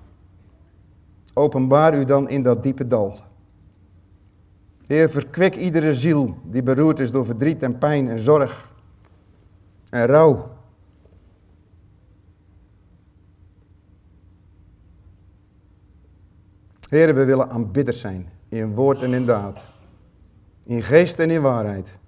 Openbaar 1.33 1.97
u 1.99 2.05
dan 2.05 2.29
in 2.29 2.43
dat 2.43 2.63
diepe 2.63 2.87
dal. 2.87 3.19
Heer, 4.87 5.09
verkwik 5.09 5.55
iedere 5.55 5.93
ziel 5.93 6.37
die 6.43 6.63
beroerd 6.63 6.99
is 6.99 7.11
door 7.11 7.25
verdriet 7.25 7.63
en 7.63 7.77
pijn 7.77 8.09
en 8.09 8.19
zorg 8.19 8.69
en 9.89 10.05
rouw. 10.05 10.49
Heer, 16.89 17.15
we 17.15 17.25
willen 17.25 17.49
aanbidders 17.49 17.99
zijn 17.99 18.29
in 18.49 18.75
woord 18.75 19.01
en 19.01 19.13
in 19.13 19.25
daad. 19.25 19.69
In 20.63 20.81
geest 20.81 21.19
en 21.19 21.29
in 21.29 21.41
waarheid. 21.41 21.99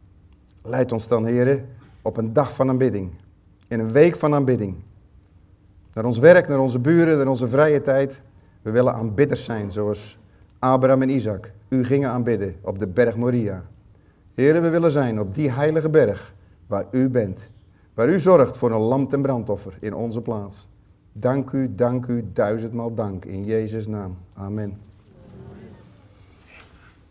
Leid 0.62 0.92
ons 0.92 1.08
dan, 1.08 1.26
Heer, 1.26 1.66
op 2.02 2.18
een 2.18 2.34
dag 2.34 2.54
van 2.54 2.70
aanbidding. 2.70 3.12
In 3.68 3.80
een 3.80 3.92
week 3.92 4.16
van 4.16 4.34
aanbidding. 4.34 4.76
Naar 5.94 6.06
ons 6.06 6.18
werk, 6.18 6.48
naar 6.48 6.60
onze 6.60 6.80
buren, 6.80 7.18
naar 7.18 7.28
onze 7.28 7.48
vrije 7.48 7.82
tijd. 7.82 8.22
We 8.62 8.72
willen 8.72 8.94
aanbidders 8.94 9.44
zijn, 9.44 9.72
zoals 9.72 10.20
Abraham 10.60 11.02
en 11.02 11.10
Isaac. 11.10 11.52
U 11.70 11.84
gingen 11.84 12.10
aanbidden 12.10 12.56
op 12.62 12.80
de 12.80 12.88
berg 12.88 13.16
Moria. 13.16 13.64
Heren, 14.34 14.62
we 14.62 14.70
willen 14.70 14.92
zijn 14.92 15.20
op 15.20 15.36
die 15.36 15.52
heilige 15.52 15.90
berg 15.90 16.34
waar 16.68 16.86
u 16.92 17.10
bent. 17.10 17.50
Waar 17.94 18.10
u 18.10 18.20
zorgt 18.20 18.58
voor 18.58 18.72
een 18.72 18.80
lam 18.80 19.08
en 19.10 19.22
brandoffer 19.22 19.78
in 19.80 19.94
onze 19.94 20.22
plaats. 20.22 20.68
Dank 21.12 21.52
u, 21.52 21.76
dank 21.76 22.06
u, 22.06 22.26
duizendmaal 22.34 22.94
dank 22.94 23.26
in 23.26 23.46
Jezus' 23.46 23.88
naam. 23.88 24.18
Amen. 24.34 24.78